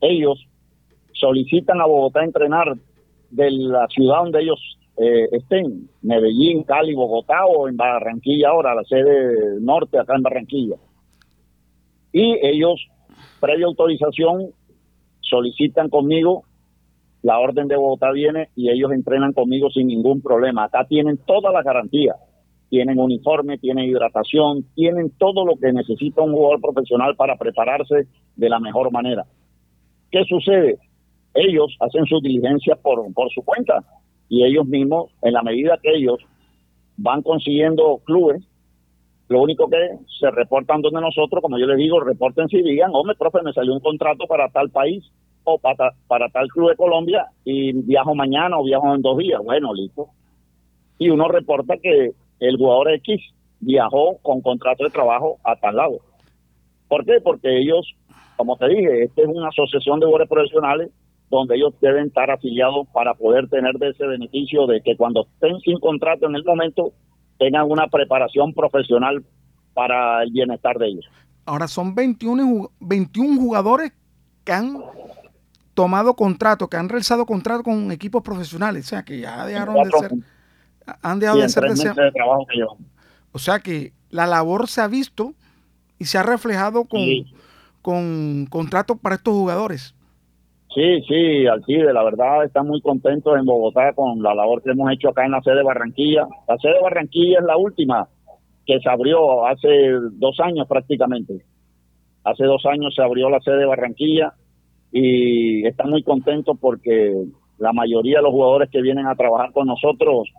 [0.00, 0.46] ellos
[1.12, 2.76] solicitan a Bogotá entrenar
[3.30, 8.84] de la ciudad donde ellos eh, estén, Medellín, Cali, Bogotá o en Barranquilla ahora, la
[8.84, 10.76] sede norte acá en Barranquilla.
[12.12, 12.86] Y ellos,
[13.40, 14.50] previa autorización,
[15.20, 16.44] solicitan conmigo
[17.22, 20.64] la orden de Bogotá viene y ellos entrenan conmigo sin ningún problema.
[20.64, 22.16] Acá tienen todas las garantías.
[22.68, 28.48] Tienen uniforme, tienen hidratación, tienen todo lo que necesita un jugador profesional para prepararse de
[28.48, 29.24] la mejor manera.
[30.10, 30.78] ¿Qué sucede?
[31.34, 33.82] Ellos hacen su diligencia por, por su cuenta
[34.28, 36.18] y ellos mismos, en la medida que ellos
[36.96, 38.42] van consiguiendo clubes,
[39.28, 39.76] lo único que
[40.20, 43.72] se reportan donde nosotros, como yo les digo, reporten si digan, hombre, profe, me salió
[43.72, 45.04] un contrato para tal país,
[45.44, 49.40] o para, para tal club de Colombia y viajo mañana o viajo en dos días.
[49.42, 50.08] Bueno, listo.
[50.98, 53.20] Y uno reporta que el jugador X
[53.60, 55.98] viajó con contrato de trabajo a tal lado.
[56.88, 57.20] ¿Por qué?
[57.22, 57.94] Porque ellos,
[58.36, 60.90] como te dije, esta es una asociación de jugadores profesionales
[61.36, 65.58] donde ellos deben estar afiliados para poder tener de ese beneficio de que cuando estén
[65.60, 66.92] sin contrato en el momento
[67.38, 69.24] tengan una preparación profesional
[69.72, 71.06] para el bienestar de ellos.
[71.46, 73.92] Ahora son 21, 21 jugadores
[74.44, 74.82] que han
[75.72, 79.90] tomado contrato, que han realizado contrato con equipos profesionales, o sea, que ya dejaron de
[79.90, 80.12] ser,
[81.00, 82.62] han dejado de ser de trabajo que
[83.32, 85.32] O sea que la labor se ha visto
[85.98, 87.00] y se ha reflejado con,
[87.80, 89.94] con contratos para estos jugadores.
[90.74, 94.90] Sí, sí, Alcide, la verdad están muy contentos en Bogotá con la labor que hemos
[94.90, 96.26] hecho acá en la sede de Barranquilla.
[96.48, 98.08] La sede de Barranquilla es la última
[98.64, 99.68] que se abrió hace
[100.12, 101.42] dos años prácticamente.
[102.24, 104.32] Hace dos años se abrió la sede de Barranquilla
[104.92, 107.22] y están muy contentos porque
[107.58, 110.32] la mayoría de los jugadores que vienen a trabajar con nosotros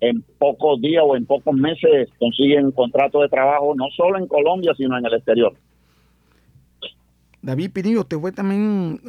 [0.00, 4.72] en pocos días o en pocos meses consiguen contrato de trabajo no solo en Colombia
[4.76, 5.52] sino en el exterior.
[7.46, 9.00] David Pirillo, te fue también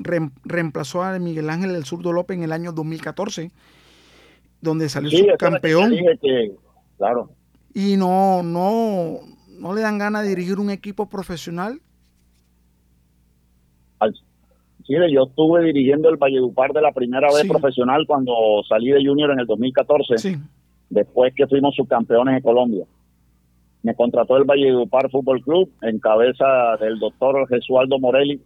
[0.43, 3.49] reemplazó a Miguel Ángel del Surdo López en el año 2014,
[4.61, 5.91] donde salió su campeón.
[6.97, 7.31] claro.
[7.73, 9.21] Y no, no,
[9.57, 11.81] no le dan ganas de dirigir un equipo profesional.
[14.83, 15.11] Chile.
[15.11, 18.33] Yo estuve dirigiendo el Valledupar de la primera vez profesional cuando
[18.69, 20.39] salí de Junior en el 2014,
[20.91, 22.85] después que fuimos subcampeones en Colombia.
[23.83, 28.41] Me contrató el Valledupar Fútbol Club en cabeza del doctor Jesualdo Morelli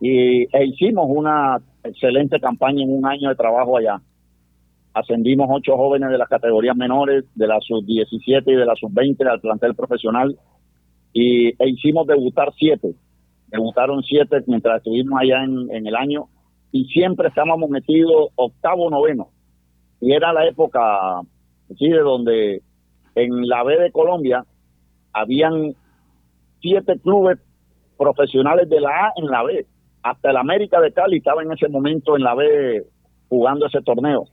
[0.00, 4.00] y, e hicimos una excelente campaña en un año de trabajo allá.
[4.92, 9.40] Ascendimos ocho jóvenes de las categorías menores, de la sub-17 y de la sub-20 al
[9.40, 10.36] plantel profesional
[11.12, 12.94] y, e hicimos debutar siete
[13.48, 16.26] debutaron siete mientras estuvimos allá en, el año
[16.72, 19.28] y siempre estábamos metidos octavo, noveno.
[20.00, 21.22] Y era la época,
[21.78, 22.62] sí, de donde
[23.14, 24.44] en la B de Colombia
[25.16, 25.74] habían
[26.60, 27.38] siete clubes
[27.96, 29.66] profesionales de la A en la B.
[30.02, 32.84] Hasta el América de Cali estaba en ese momento en la B
[33.28, 34.24] jugando ese torneo.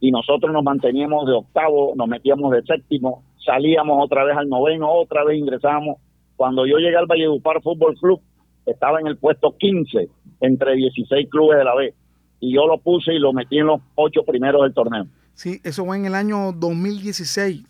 [0.00, 4.90] Y nosotros nos manteníamos de octavo, nos metíamos de séptimo, salíamos otra vez al noveno,
[4.90, 5.98] otra vez ingresábamos.
[6.36, 8.22] Cuando yo llegué al Valledupar Fútbol Club,
[8.64, 10.08] estaba en el puesto 15
[10.40, 11.94] entre 16 clubes de la B.
[12.40, 15.04] Y yo lo puse y lo metí en los ocho primeros del torneo.
[15.34, 17.62] Sí, eso fue en el año 2016,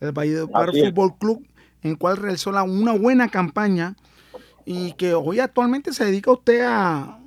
[0.00, 1.46] el Valledupar Fútbol Club,
[1.82, 3.96] en cual realizó una buena campaña
[4.64, 7.18] y que hoy actualmente se dedica usted a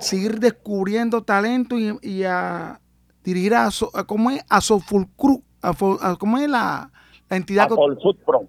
[0.00, 2.80] seguir descubriendo talento y, a
[3.22, 3.70] dirigir a,
[4.06, 6.90] cómo es a Sofulcru, a, a, cómo es la,
[7.28, 7.64] la entidad.
[7.64, 8.48] A Pro.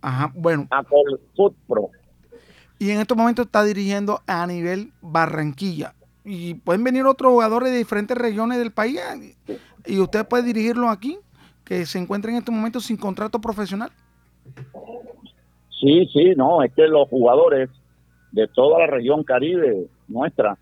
[0.00, 0.66] Ajá, bueno.
[0.70, 1.90] A Pro
[2.82, 5.94] y en estos momentos está dirigiendo a nivel Barranquilla.
[6.24, 8.98] Y pueden venir otros jugadores de diferentes regiones del país
[9.46, 11.16] eh, y usted puede dirigirlo aquí,
[11.62, 13.92] que se encuentra en estos momentos sin contrato profesional.
[15.80, 17.68] Sí, sí, no, es que los jugadores
[18.30, 20.56] de toda la región caribe nuestra,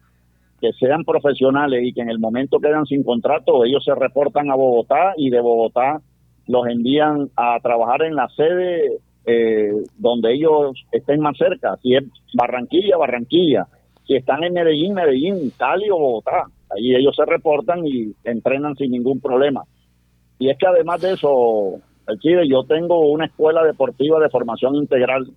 [0.60, 4.56] que sean profesionales y que en el momento quedan sin contrato, ellos se reportan a
[4.56, 6.00] Bogotá y de Bogotá
[6.46, 11.76] los envían a trabajar en la sede eh, donde ellos estén más cerca.
[11.82, 12.04] Si es
[12.34, 13.66] Barranquilla, Barranquilla.
[14.06, 16.46] Si están en Medellín, Medellín, Cali o Bogotá.
[16.70, 19.62] Ahí ellos se reportan y entrenan sin ningún problema.
[20.38, 21.80] Y es que además de eso,
[22.18, 25.30] Chile, yo tengo una escuela deportiva de formación integral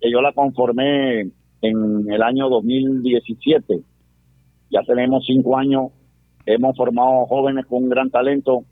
[0.00, 1.20] que yo la conformé
[1.62, 3.80] en el año 2017.
[4.70, 5.92] Ya tenemos cinco años,
[6.46, 8.64] hemos formado jóvenes con un gran talento,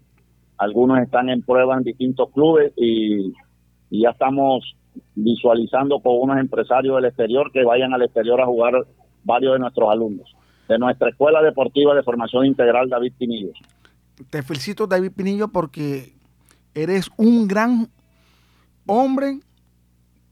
[0.59, 3.33] algunos están en prueba en distintos clubes y,
[3.91, 4.75] ya estamos
[5.15, 8.75] visualizando con unos empresarios del exterior que vayan al exterior a jugar
[9.23, 10.35] varios de nuestros alumnos
[10.69, 13.53] de nuestra Escuela Deportiva de Formación Integral David Pinillo.
[14.31, 16.15] Te felicito David Pinillo porque
[16.75, 17.91] eres un gran
[18.87, 19.41] hombre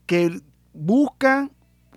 [0.06, 0.40] que
[0.72, 1.50] busca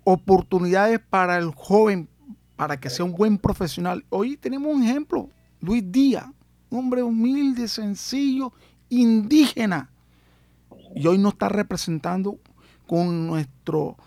[0.04, 2.10] oportunidades para el joven,
[2.56, 4.06] para que sea un buen profesional.
[4.10, 5.30] Hoy tenemos un ejemplo,
[5.62, 6.28] Luis Díaz,
[6.70, 8.52] hombre humilde, sencillo,
[8.90, 9.90] indígena.
[10.96, 12.38] Y hoy nos está representando
[12.86, 13.98] con nuestro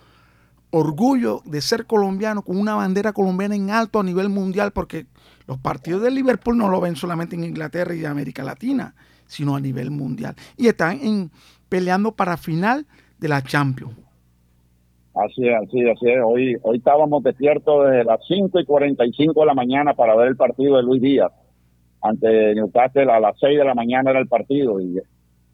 [0.71, 5.07] orgullo de ser colombiano, con una bandera colombiana en alto a nivel mundial, porque
[5.47, 8.95] los partidos de Liverpool no lo ven solamente en Inglaterra y América Latina,
[9.27, 10.35] sino a nivel mundial.
[10.57, 11.31] Y están en,
[11.69, 12.87] peleando para final
[13.19, 13.95] de la Champions.
[15.15, 16.19] Así es, así es, así es.
[16.23, 20.37] Hoy, hoy estábamos despiertos desde las 5 y 45 de la mañana para ver el
[20.37, 21.33] partido de Luis Díaz.
[22.03, 24.79] Ante Newcastle a las 6 de la mañana era el partido.
[24.79, 25.01] Y,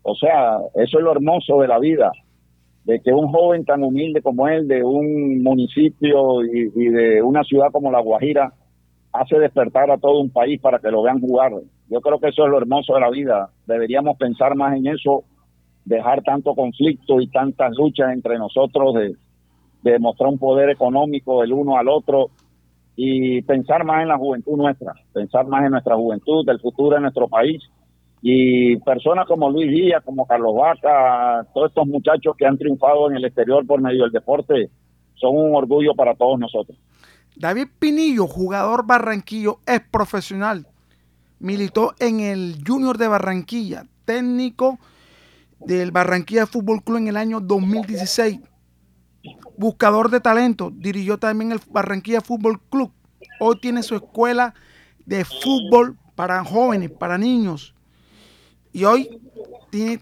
[0.02, 2.10] o sea, eso es lo hermoso de la vida,
[2.84, 7.44] de que un joven tan humilde como él, de un municipio y, y de una
[7.44, 8.52] ciudad como La Guajira,
[9.12, 11.52] hace despertar a todo un país para que lo vean jugar.
[11.88, 13.50] Yo creo que eso es lo hermoso de la vida.
[13.66, 15.24] Deberíamos pensar más en eso,
[15.84, 19.16] dejar tanto conflicto y tantas luchas entre nosotros de
[19.82, 22.30] demostrar un poder económico del uno al otro
[22.96, 27.02] y pensar más en la juventud nuestra, pensar más en nuestra juventud, del futuro de
[27.02, 27.62] nuestro país.
[28.20, 33.16] Y personas como Luis Díaz, como Carlos Vaca, todos estos muchachos que han triunfado en
[33.16, 34.70] el exterior por medio del deporte,
[35.14, 36.78] son un orgullo para todos nosotros.
[37.34, 40.66] David Pinillo, jugador barranquillo, es profesional.
[41.43, 44.78] Militó en el Junior de Barranquilla, técnico
[45.61, 48.40] del Barranquilla Fútbol Club en el año 2016
[49.57, 52.93] buscador de talento, dirigió también el Barranquilla Fútbol Club.
[53.40, 54.55] Hoy tiene su escuela
[55.07, 57.74] de fútbol para jóvenes, para niños.
[58.72, 59.20] Y hoy
[59.70, 60.01] tiene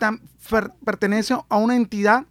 [0.85, 2.25] pertenece a una entidad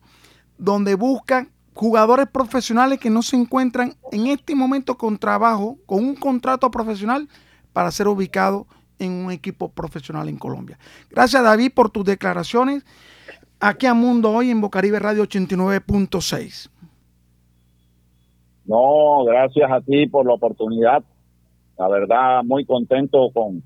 [0.58, 6.16] donde buscan jugadores profesionales que no se encuentran en este momento con trabajo, con un
[6.16, 7.30] contrato profesional
[7.72, 8.68] para ser ubicado
[9.00, 10.78] en un equipo profesional en Colombia.
[11.10, 12.86] Gracias David por tus declaraciones
[13.60, 16.70] aquí a Mundo Hoy en Bocaribe Radio 89.6.
[18.66, 21.04] No, gracias a ti por la oportunidad.
[21.78, 23.64] La verdad, muy contento con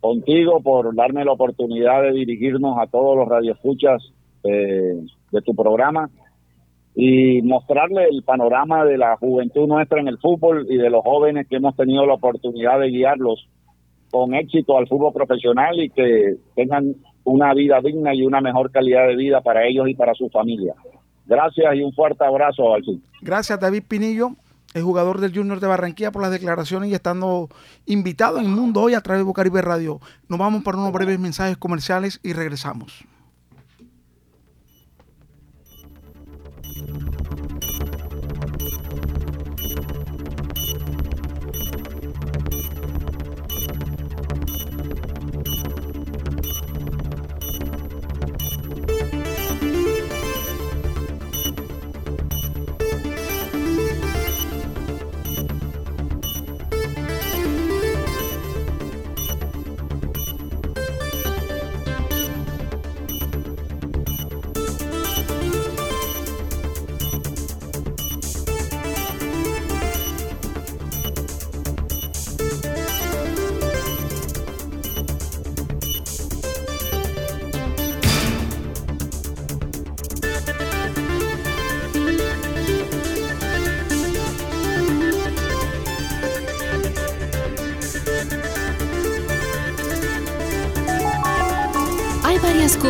[0.00, 4.00] contigo por darme la oportunidad de dirigirnos a todos los radioescuchas
[4.44, 4.94] eh,
[5.32, 6.08] de tu programa
[6.94, 11.46] y mostrarle el panorama de la juventud nuestra en el fútbol y de los jóvenes
[11.48, 13.48] que hemos tenido la oportunidad de guiarlos
[14.10, 16.94] con éxito al fútbol profesional y que tengan
[17.24, 20.74] una vida digna y una mejor calidad de vida para ellos y para su familia.
[21.26, 23.02] Gracias y un fuerte abrazo, Alcin.
[23.20, 24.30] Gracias, David Pinillo,
[24.72, 27.48] el jugador del Junior de Barranquilla, por las declaraciones y estando
[27.84, 30.00] invitado en el mundo hoy a través de Bocaribe Radio.
[30.28, 33.04] Nos vamos para unos breves mensajes comerciales y regresamos.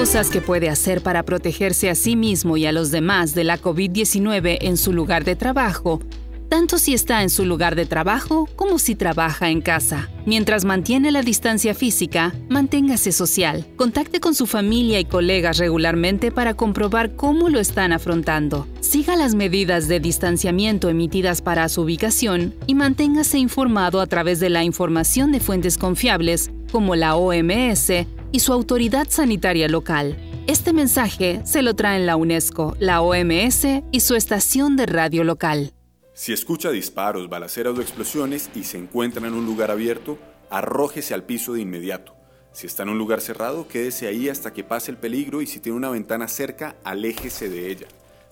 [0.09, 3.59] Cosas que puede hacer para protegerse a sí mismo y a los demás de la
[3.59, 6.01] COVID-19 en su lugar de trabajo
[6.49, 10.09] tanto si está en su lugar de trabajo como si trabaja en casa.
[10.25, 13.67] Mientras mantiene la distancia física, manténgase social.
[13.77, 18.67] Contacte con su familia y colegas regularmente para comprobar cómo lo están afrontando.
[18.81, 24.49] Siga las medidas de distanciamiento emitidas para su ubicación y manténgase informado a través de
[24.49, 27.93] la información de fuentes confiables como la OMS
[28.33, 30.17] y su autoridad sanitaria local.
[30.47, 35.73] Este mensaje se lo traen la UNESCO, la OMS y su estación de radio local.
[36.15, 40.19] Si escucha disparos, balaceras o explosiones y se encuentra en un lugar abierto,
[40.51, 42.15] arrójese al piso de inmediato.
[42.53, 45.61] Si está en un lugar cerrado, quédese ahí hasta que pase el peligro y si
[45.61, 47.87] tiene una ventana cerca, aléjese de ella.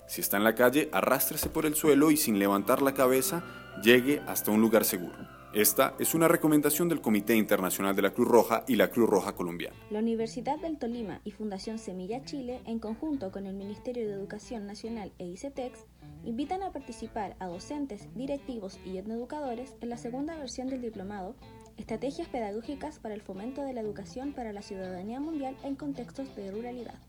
[0.07, 3.43] Si está en la calle, arrástrese por el suelo y sin levantar la cabeza,
[3.83, 5.36] llegue hasta un lugar seguro.
[5.53, 9.33] Esta es una recomendación del Comité Internacional de la Cruz Roja y la Cruz Roja
[9.33, 9.77] Colombiana.
[9.89, 14.67] La Universidad del Tolima y Fundación Semilla Chile, en conjunto con el Ministerio de Educación
[14.67, 15.85] Nacional e ICETEX,
[16.25, 21.33] invitan a participar a docentes, directivos y educadores en la segunda versión del diplomado
[21.77, 26.51] Estrategias Pedagógicas para el Fomento de la Educación para la Ciudadanía Mundial en Contextos de
[26.51, 26.99] Ruralidad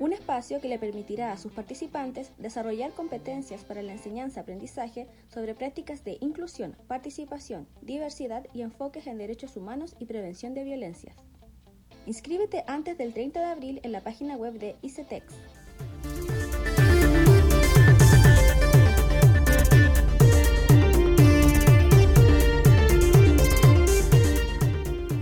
[0.00, 6.04] un espacio que le permitirá a sus participantes desarrollar competencias para la enseñanza-aprendizaje sobre prácticas
[6.04, 11.16] de inclusión, participación, diversidad y enfoques en derechos humanos y prevención de violencias.
[12.06, 15.32] Inscríbete antes del 30 de abril en la página web de ICETEX.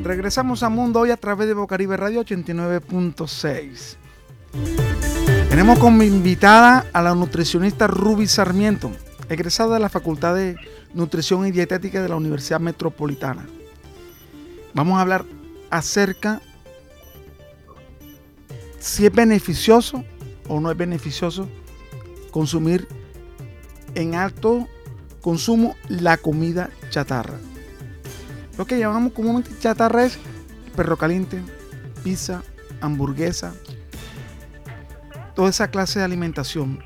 [0.02, 4.01] Regresamos a Mundo Hoy a través de Bocaribe Radio 89.6.
[5.48, 8.90] Tenemos como invitada a la nutricionista Ruby Sarmiento,
[9.28, 10.56] egresada de la Facultad de
[10.94, 13.46] Nutrición y Dietética de la Universidad Metropolitana.
[14.74, 15.24] Vamos a hablar
[15.70, 16.40] acerca
[18.78, 20.04] si es beneficioso
[20.48, 21.48] o no es beneficioso
[22.30, 22.88] consumir
[23.94, 24.66] en alto
[25.20, 27.38] consumo la comida chatarra.
[28.58, 30.18] Lo que llamamos comúnmente chatarra es
[30.74, 31.40] perro caliente,
[32.02, 32.42] pizza,
[32.80, 33.54] hamburguesa,
[35.34, 36.82] toda esa clase de alimentación.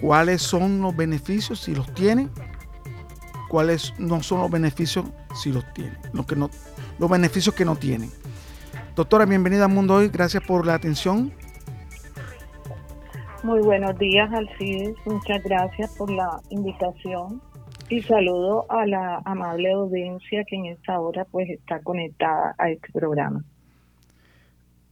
[0.00, 2.30] ¿Cuáles son los beneficios si los tienen?
[3.48, 5.96] ¿Cuáles no son los beneficios si los tienen?
[6.12, 6.50] Los, que no,
[6.98, 8.10] los beneficios que no tienen.
[8.96, 10.08] Doctora, bienvenida al Mundo Hoy.
[10.08, 11.32] Gracias por la atención.
[13.42, 14.96] Muy buenos días, Alcides.
[15.04, 17.42] Muchas gracias por la invitación
[17.88, 22.90] y saludo a la amable audiencia que en esta hora pues está conectada a este
[22.92, 23.44] programa.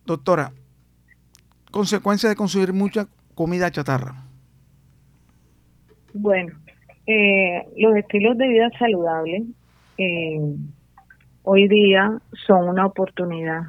[0.04, 0.52] Doctora,
[1.72, 4.14] consecuencia de consumir mucha comida chatarra?
[6.14, 6.52] Bueno,
[7.06, 9.42] eh, los estilos de vida saludables
[9.98, 10.40] eh,
[11.42, 13.62] hoy día son una oportunidad,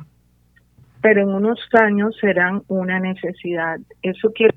[1.01, 3.79] pero en unos años serán una necesidad.
[4.03, 4.53] Eso quiere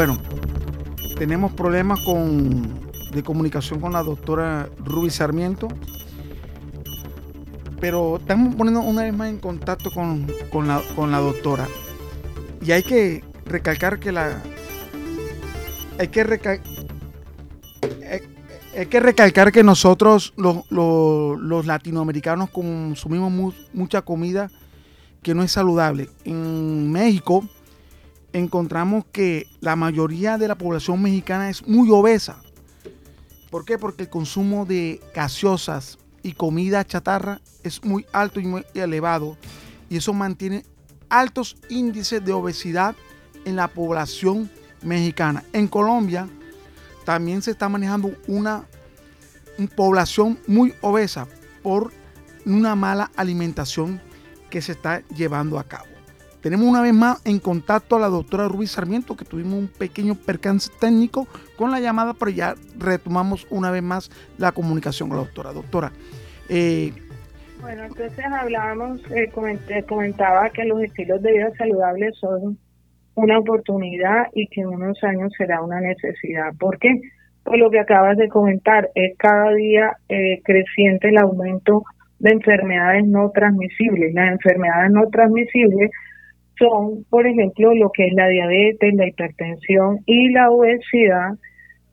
[0.00, 0.16] Bueno,
[1.18, 2.80] tenemos problemas con,
[3.12, 5.68] de comunicación con la doctora Ruby Sarmiento,
[7.82, 10.26] pero estamos poniendo una vez más en contacto con,
[10.66, 11.68] la, doctora.
[12.62, 14.42] Y hay que recalcar que la...
[15.98, 16.66] Hay que recalcar...
[18.74, 24.50] Hay, que recalcar que nosotros los, latinoamericanos consumimos mucha comida
[25.22, 26.08] que no es saludable.
[26.24, 27.44] En México
[28.32, 32.42] encontramos que la mayoría de la población mexicana es muy obesa.
[33.50, 33.78] ¿Por qué?
[33.78, 39.36] Porque el consumo de gaseosas y comida chatarra es muy alto y muy elevado
[39.88, 40.64] y eso mantiene
[41.08, 42.94] altos índices de obesidad
[43.44, 44.50] en la población
[44.82, 45.44] mexicana.
[45.52, 46.28] En Colombia
[47.04, 48.64] también se está manejando una,
[49.76, 51.26] población muy obesa
[51.62, 51.92] por
[52.46, 54.00] una mala alimentación
[54.48, 55.89] que se está llevando a cabo.
[56.42, 60.14] Tenemos una vez más en contacto a la doctora Rubí Sarmiento, que tuvimos un pequeño
[60.14, 61.26] percance técnico
[61.56, 65.52] con la llamada, pero ya retomamos una vez más la comunicación con la doctora.
[65.52, 65.92] Doctora.
[66.48, 66.92] Eh,
[67.60, 69.30] bueno, entonces hablábamos, eh,
[69.86, 72.58] comentaba que los estilos de vida saludables son
[73.14, 76.54] una oportunidad y que en unos años será una necesidad.
[76.58, 77.00] ¿Por qué?
[77.44, 81.84] Pues lo que acabas de comentar, es cada día eh, creciente el aumento
[82.18, 84.14] de enfermedades no transmisibles.
[84.14, 85.90] Las enfermedades no transmisibles
[86.60, 91.32] son, por ejemplo, lo que es la diabetes, la hipertensión y la obesidad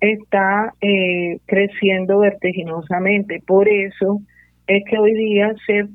[0.02, 3.42] está eh, creciendo vertiginosamente.
[3.48, 4.20] Por eso
[4.68, 5.86] es que hoy día se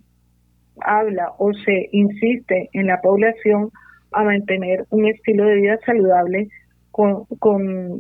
[0.81, 3.70] habla o se insiste en la población
[4.11, 6.49] a mantener un estilo de vida saludable
[6.91, 7.27] con,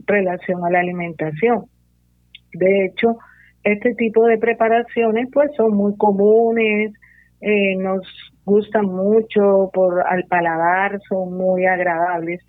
[0.06, 1.66] relación a la alimentación.
[2.54, 3.16] De hecho,
[3.62, 6.92] este tipo de preparaciones pues son muy comunes,
[7.40, 8.02] eh, nos
[8.44, 12.40] gustan mucho por al paladar, son muy agradables.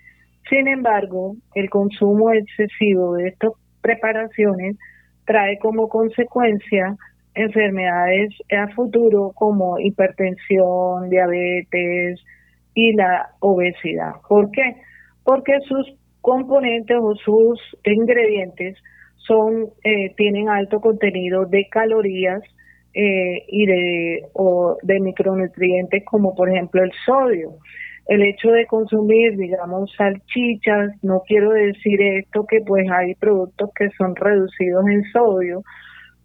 [0.49, 4.77] Sin embargo, el consumo excesivo de estas preparaciones
[5.25, 6.95] trae como consecuencia
[7.35, 12.21] enfermedades a futuro como hipertensión, diabetes
[12.73, 14.13] y la obesidad.
[14.27, 14.75] ¿Por qué?
[15.23, 18.77] Porque sus componentes o sus ingredientes
[19.17, 22.41] son eh, tienen alto contenido de calorías
[22.93, 27.57] eh, y de, o de micronutrientes como por ejemplo el sodio.
[28.05, 33.89] El hecho de consumir, digamos, salchichas, no quiero decir esto que pues hay productos que
[33.97, 35.63] son reducidos en sodio,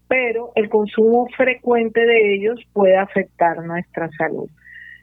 [0.09, 4.49] pero el consumo frecuente de ellos puede afectar nuestra salud.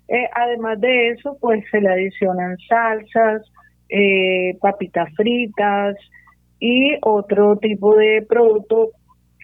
[0.07, 3.41] Eh, además de eso, pues se le adicionan salsas,
[3.89, 5.95] eh, papitas fritas
[6.59, 8.89] y otro tipo de productos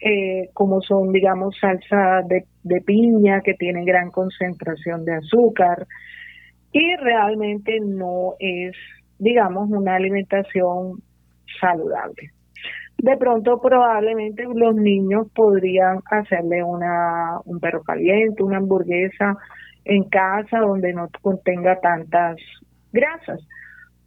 [0.01, 5.85] eh, como son, digamos, salsa de, piña que tiene gran concentración de azúcar
[6.71, 8.75] y realmente no es,
[9.19, 11.03] digamos, una alimentación
[11.59, 12.31] saludable.
[12.97, 19.37] De pronto probablemente los niños podrían hacerle una un perro caliente, una hamburguesa
[19.85, 22.37] en casa donde no contenga tantas
[22.91, 23.39] grasas,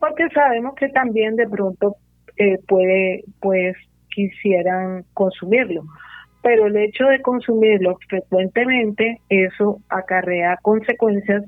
[0.01, 1.97] porque sabemos que también de pronto
[2.37, 3.77] eh, puede pues
[4.15, 5.85] quisieran consumirlo,
[6.43, 11.45] pero el hecho de consumirlo frecuentemente eso acarrea consecuencias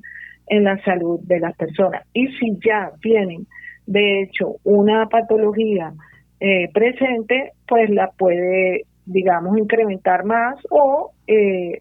[0.49, 3.47] en la salud de las personas y si ya tienen
[3.87, 5.93] de hecho una patología
[6.41, 11.81] eh, presente, pues la puede, digamos, incrementar más o, eh,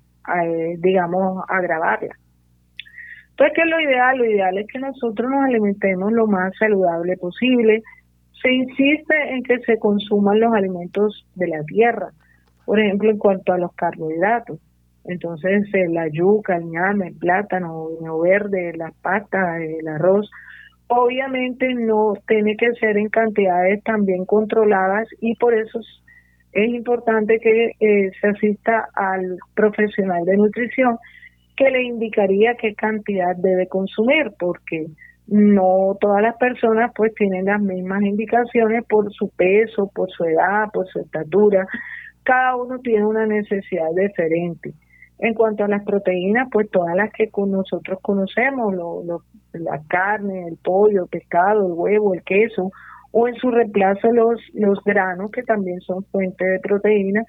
[0.77, 2.15] digamos, agravarla.
[3.31, 4.17] Entonces, ¿qué es lo ideal?
[4.17, 7.83] Lo ideal es que nosotros nos alimentemos lo más saludable posible.
[8.45, 12.11] Se insiste en que se consuman los alimentos de la tierra,
[12.63, 14.59] por ejemplo, en cuanto a los carbohidratos.
[15.05, 20.29] Entonces, la yuca, el ñame, el plátano, el verde, la pasta, el arroz,
[20.87, 25.79] Obviamente no tiene que ser en cantidades también controladas y por eso
[26.51, 30.97] es importante que eh, se asista al profesional de nutrición
[31.57, 34.85] que le indicaría qué cantidad debe consumir, porque
[35.27, 40.69] no todas las personas pues tienen las mismas indicaciones por su peso, por su edad,
[40.71, 41.67] por su estatura.
[42.23, 44.73] Cada uno tiene una necesidad diferente.
[45.17, 49.21] En cuanto a las proteínas, pues todas las que nosotros conocemos, lo,
[49.53, 52.71] la carne, el pollo, el pescado, el huevo, el queso,
[53.11, 57.23] o en su reemplazo los, los granos que también son fuente de proteína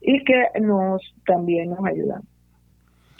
[0.00, 2.20] y que nos también nos ayudan.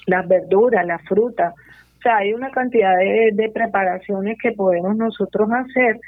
[0.07, 1.55] Las verduras, la fruta,
[2.03, 6.01] o sea, hay una cantidad de, de preparaciones que podemos nosotros hacer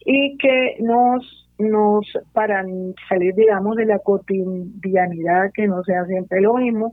[0.00, 2.64] y que nos nos para
[3.08, 6.92] salir digamos de la cotidianidad que no sea siempre lo mismo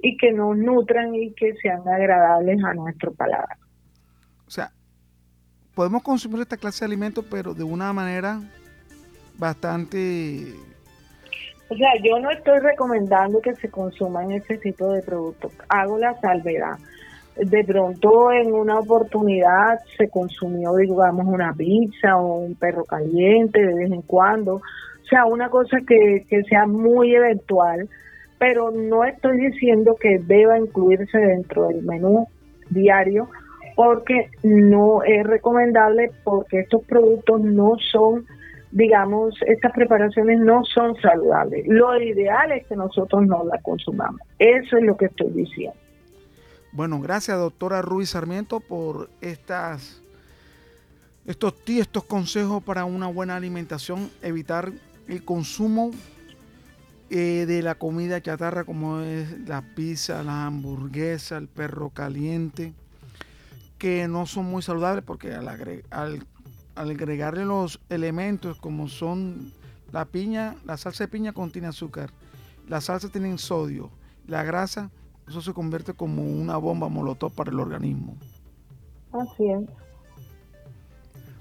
[0.00, 3.56] y que nos nutran y que sean agradables a nuestro paladar.
[4.46, 4.70] O sea,
[5.74, 8.38] podemos consumir esta clase de alimentos, pero de una manera
[9.38, 10.52] bastante...
[11.70, 15.52] O sea, yo no estoy recomendando que se consuman ese tipo de productos.
[15.70, 16.78] Hago la salvedad.
[17.36, 23.74] De pronto en una oportunidad se consumió, digamos, una pizza o un perro caliente de
[23.74, 24.56] vez en cuando.
[24.56, 27.88] O sea, una cosa que, que sea muy eventual
[28.38, 32.26] pero no estoy diciendo que deba incluirse dentro del menú
[32.68, 33.28] diario
[33.74, 38.26] porque no es recomendable porque estos productos no son
[38.70, 41.64] digamos, estas preparaciones no son saludables.
[41.68, 44.20] Lo ideal es que nosotros no las consumamos.
[44.36, 45.78] Eso es lo que estoy diciendo.
[46.74, 50.02] Bueno, gracias doctora Ruiz Sarmiento por estas,
[51.24, 54.72] estos estos consejos para una buena alimentación, evitar
[55.06, 55.92] el consumo
[57.10, 62.72] eh, de la comida chatarra como es la pizza, la hamburguesa, el perro caliente,
[63.78, 65.46] que no son muy saludables porque al,
[65.90, 66.26] al,
[66.74, 69.52] agregarle los elementos como son
[69.92, 72.10] la piña, la salsa de piña contiene azúcar,
[72.68, 73.90] la salsa tiene sodio,
[74.26, 74.90] la grasa,
[75.28, 78.16] eso se convierte como una bomba molotov para el organismo.
[79.12, 79.62] Así es.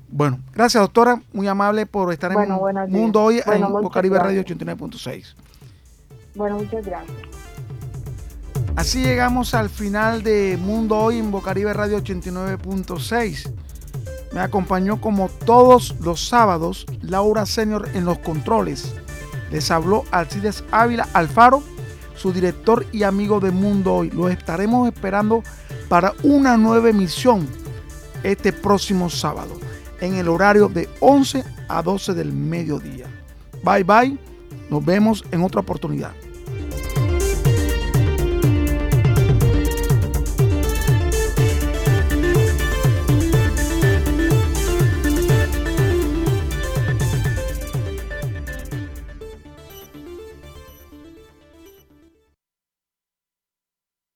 [0.09, 5.33] Bueno, gracias doctora, muy amable por estar en Mundo Hoy en Bocaribe Radio 89.6.
[6.35, 7.17] Bueno, muchas gracias.
[8.75, 13.51] Así llegamos al final de Mundo Hoy en Bocaribe Radio 89.6.
[14.33, 18.95] Me acompañó como todos los sábados Laura Senior en los controles.
[19.51, 21.63] Les habló Alcides Ávila Alfaro
[22.15, 24.11] su director y amigo de Mundo Hoy.
[24.11, 25.43] Los estaremos esperando
[25.89, 27.47] para una nueva emisión
[28.23, 29.53] este próximo sábado
[29.99, 33.07] en el horario de 11 a 12 del mediodía.
[33.63, 34.17] Bye bye,
[34.69, 36.11] nos vemos en otra oportunidad.